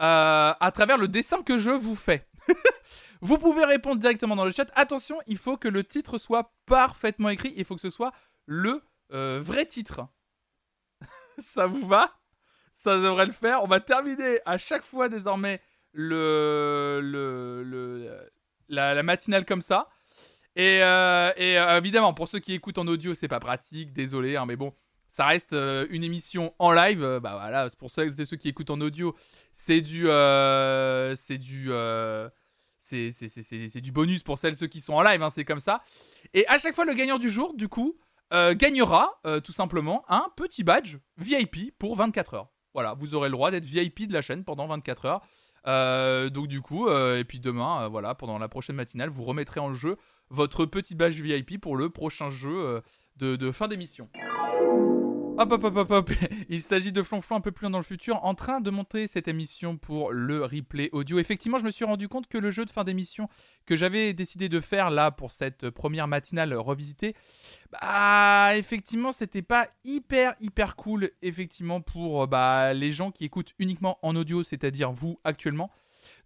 [0.01, 2.27] euh, à travers le dessin que je vous fais.
[3.21, 4.71] vous pouvez répondre directement dans le chat.
[4.75, 7.53] Attention, il faut que le titre soit parfaitement écrit.
[7.57, 8.13] Il faut que ce soit
[8.47, 8.83] le
[9.13, 10.07] euh, vrai titre.
[11.39, 12.17] Ça vous va?
[12.75, 13.63] Ça devrait le faire.
[13.63, 15.61] On va terminer à chaque fois désormais
[15.95, 17.03] la,
[19.03, 19.89] matinale comme ça.
[20.57, 24.75] Et, évidemment, pour ceux qui écoutent en audio, c'est pas pratique, désolé, hein, mais bon,
[25.13, 27.05] ça reste euh, une émission en live.
[27.05, 29.15] euh, bah c'est pour ça que ceux qui écoutent en audio,
[29.53, 30.07] c'est du,
[33.93, 35.83] bonus pour celles ceux qui sont en live, hein, c'est comme ça.
[36.33, 37.99] Et à chaque fois, le gagnant du jour, du coup,
[38.33, 42.49] euh, gagnera tout simplement un petit badge VIP pour 24 heures.
[42.73, 46.31] Voilà, vous aurez le droit d'être VIP de la chaîne pendant 24 heures.
[46.31, 49.99] Donc du coup, et puis demain, voilà, pendant la prochaine matinale, vous remettrez en jeu
[50.31, 52.83] votre petit badge VIP pour le prochain jeu
[53.19, 54.09] de fin d'émission.
[55.39, 56.11] Hop, hop, hop, hop, hop.
[56.51, 59.07] Il s'agit de Flonflon un peu plus loin dans le futur, en train de monter
[59.07, 61.19] cette émission pour le replay audio.
[61.19, 63.29] Effectivement, je me suis rendu compte que le jeu de fin d'émission
[63.65, 67.17] que j'avais décidé de faire là pour cette première matinale revisitée,
[67.73, 73.55] bah, effectivement, c'était pas hyper, hyper cool, effectivement, pour euh, bah, les gens qui écoutent
[73.59, 75.71] uniquement en audio, c'est-à-dire vous actuellement.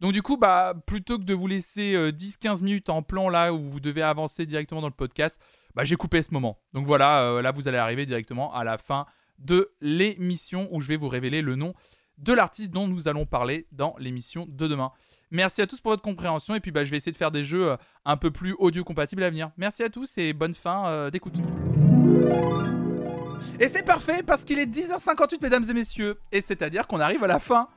[0.01, 3.53] Donc du coup, bah, plutôt que de vous laisser euh, 10-15 minutes en plan là
[3.53, 5.41] où vous devez avancer directement dans le podcast,
[5.77, 6.59] bah, j'ai coupé ce moment.
[6.73, 9.07] Donc voilà, euh, là vous allez arriver directement à la fin
[9.39, 11.75] de l'émission où je vais vous révéler le nom
[12.17, 14.91] de l'artiste dont nous allons parler dans l'émission de demain.
[15.31, 17.45] Merci à tous pour votre compréhension et puis bah, je vais essayer de faire des
[17.45, 17.77] jeux euh,
[18.07, 19.51] un peu plus audio compatibles à venir.
[19.59, 21.35] Merci à tous et bonne fin euh, d'écoute.
[23.61, 27.27] Et c'est parfait parce qu'il est 10h58 mesdames et messieurs et c'est-à-dire qu'on arrive à
[27.27, 27.69] la fin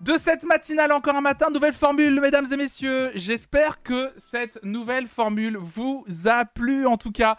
[0.00, 3.10] de cette matinale encore un matin, nouvelle formule, mesdames et messieurs.
[3.14, 7.38] J'espère que cette nouvelle formule vous a plu, en tout cas.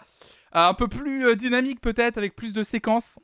[0.56, 3.18] Euh, un peu plus euh, dynamique peut-être, avec plus de séquences.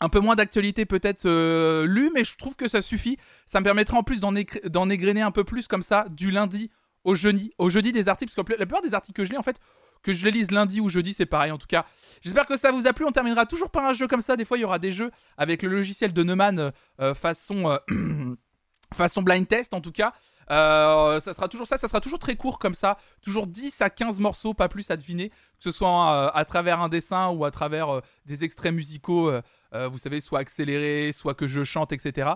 [0.00, 3.18] Un peu moins d'actualité peut-être euh, lue, mais je trouve que ça suffit.
[3.46, 6.70] Ça me permettra en plus d'en égrener un peu plus comme ça, du lundi
[7.04, 9.38] au jeudi, au jeudi des articles, parce que la plupart des articles que je lis,
[9.38, 9.58] en fait,
[10.02, 11.84] que je les lise lundi ou jeudi, c'est pareil en tout cas.
[12.20, 13.04] J'espère que ça vous a plu.
[13.04, 14.36] On terminera toujours par un jeu comme ça.
[14.36, 16.70] Des fois, il y aura des jeux avec le logiciel de Neumann euh,
[17.00, 18.34] euh, façon, euh,
[18.94, 20.12] façon blind test en tout cas.
[20.48, 22.98] Ça sera toujours ça, ça sera toujours très court comme ça.
[23.22, 25.30] Toujours 10 à 15 morceaux, pas plus à deviner.
[25.30, 29.32] Que ce soit à travers un dessin ou à travers des extraits musicaux,
[29.72, 32.32] vous savez, soit accélérés, soit que je chante, etc.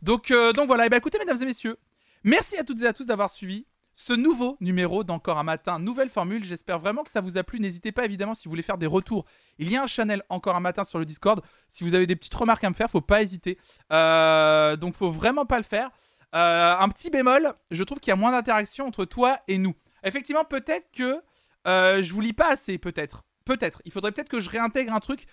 [0.00, 1.76] Donc, donc voilà, et ben écoutez, mesdames et messieurs,
[2.24, 3.66] merci à toutes et à tous d'avoir suivi
[4.00, 6.44] ce nouveau numéro d'Encore un matin, nouvelle formule.
[6.44, 7.58] J'espère vraiment que ça vous a plu.
[7.58, 9.24] N'hésitez pas évidemment si vous voulez faire des retours.
[9.58, 11.42] Il y a un channel Encore un matin sur le Discord.
[11.68, 13.58] Si vous avez des petites remarques à me faire, faut pas hésiter.
[13.92, 15.90] Euh, donc faut vraiment pas le faire.
[16.36, 19.74] Euh, un petit bémol, je trouve qu'il y a moins d'interaction entre toi et nous.
[20.04, 21.20] Effectivement, peut-être que
[21.66, 23.24] euh, je vous lis pas assez, peut-être.
[23.44, 23.82] Peut-être.
[23.84, 25.24] Il faudrait peut-être que je réintègre un truc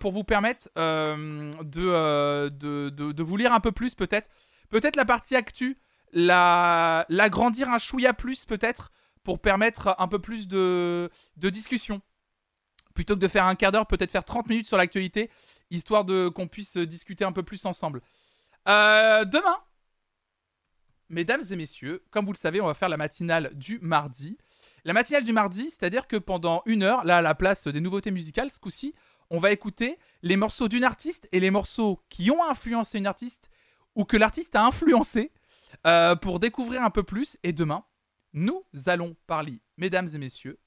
[0.00, 4.28] pour vous permettre de, de, de- de vous lire un peu plus, peut-être.
[4.68, 5.78] Peut-être la partie actu,
[6.12, 8.90] la l'agrandir un chouïa plus, peut-être,
[9.24, 12.00] pour permettre un peu plus de, de discussion.
[12.94, 15.30] Plutôt que de faire un quart d'heure, peut-être faire 30 minutes sur l'actualité,
[15.70, 18.00] histoire de qu'on puisse discuter un peu plus ensemble.
[18.68, 19.58] Euh, demain,
[21.08, 24.38] mesdames et messieurs, comme vous le savez, on va faire la matinale du mardi.
[24.84, 28.10] La matinale du mardi, c'est-à-dire que pendant une heure, là, à la place des nouveautés
[28.10, 28.94] musicales, ce coup-ci,
[29.30, 33.50] on va écouter les morceaux d'une artiste et les morceaux qui ont influencé une artiste
[33.94, 35.32] ou que l'artiste a influencé
[35.86, 37.36] euh, pour découvrir un peu plus.
[37.42, 37.84] Et demain,
[38.32, 40.58] nous allons parler, mesdames et messieurs,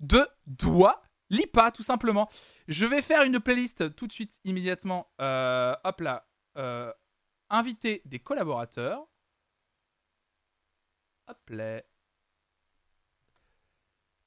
[0.00, 1.02] de Doigt
[1.32, 2.28] Lipa, tout simplement.
[2.68, 5.10] Je vais faire une playlist tout de suite, immédiatement.
[5.20, 6.28] Euh, hop là.
[6.58, 6.92] Euh,
[7.48, 9.06] inviter des collaborateurs.
[11.26, 11.82] Hop là.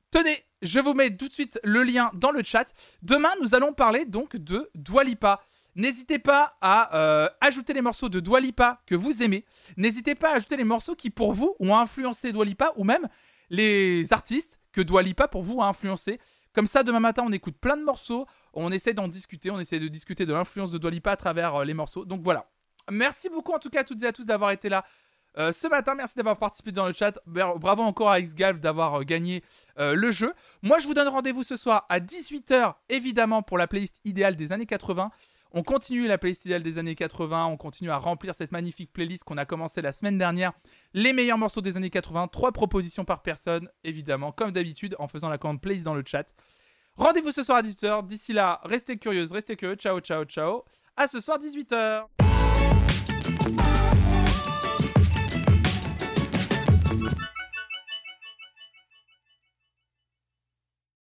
[0.09, 2.73] Tenez, je vous mets tout de suite le lien dans le chat.
[3.01, 5.43] Demain, nous allons parler donc de Dwalipa.
[5.75, 9.45] N'hésitez pas à euh, ajouter les morceaux de Dwalipa que vous aimez.
[9.77, 13.07] N'hésitez pas à ajouter les morceaux qui, pour vous, ont influencé Dwalipa ou même
[13.49, 16.19] les artistes que Dwalipa, pour vous, a influencé.
[16.53, 18.25] Comme ça, demain matin, on écoute plein de morceaux.
[18.53, 19.51] On essaie d'en discuter.
[19.51, 22.05] On essaie de discuter de l'influence de Dwalipa à travers euh, les morceaux.
[22.05, 22.45] Donc voilà.
[22.89, 24.85] Merci beaucoup en tout cas à toutes et à tous d'avoir été là
[25.37, 25.95] euh, ce matin.
[25.95, 27.19] Merci d'avoir participé dans le chat.
[27.25, 29.43] Bra- Bravo encore à Xgalf d'avoir gagné
[29.77, 30.33] le jeu.
[30.61, 34.53] Moi, je vous donne rendez-vous ce soir à 18h, évidemment, pour la playlist idéale des
[34.53, 35.11] années 80.
[35.57, 37.45] On continue la playlist idéale des années 80.
[37.45, 40.51] On continue à remplir cette magnifique playlist qu'on a commencé la semaine dernière.
[40.93, 42.27] Les meilleurs morceaux des années 80.
[42.27, 46.35] Trois propositions par personne, évidemment, comme d'habitude, en faisant la commande playlist dans le chat.
[46.97, 48.05] Rendez-vous ce soir à 18h.
[48.05, 49.75] D'ici là, restez curieuses, restez curieux.
[49.75, 50.65] Ciao, ciao, ciao.
[50.97, 52.07] À ce soir, 18h.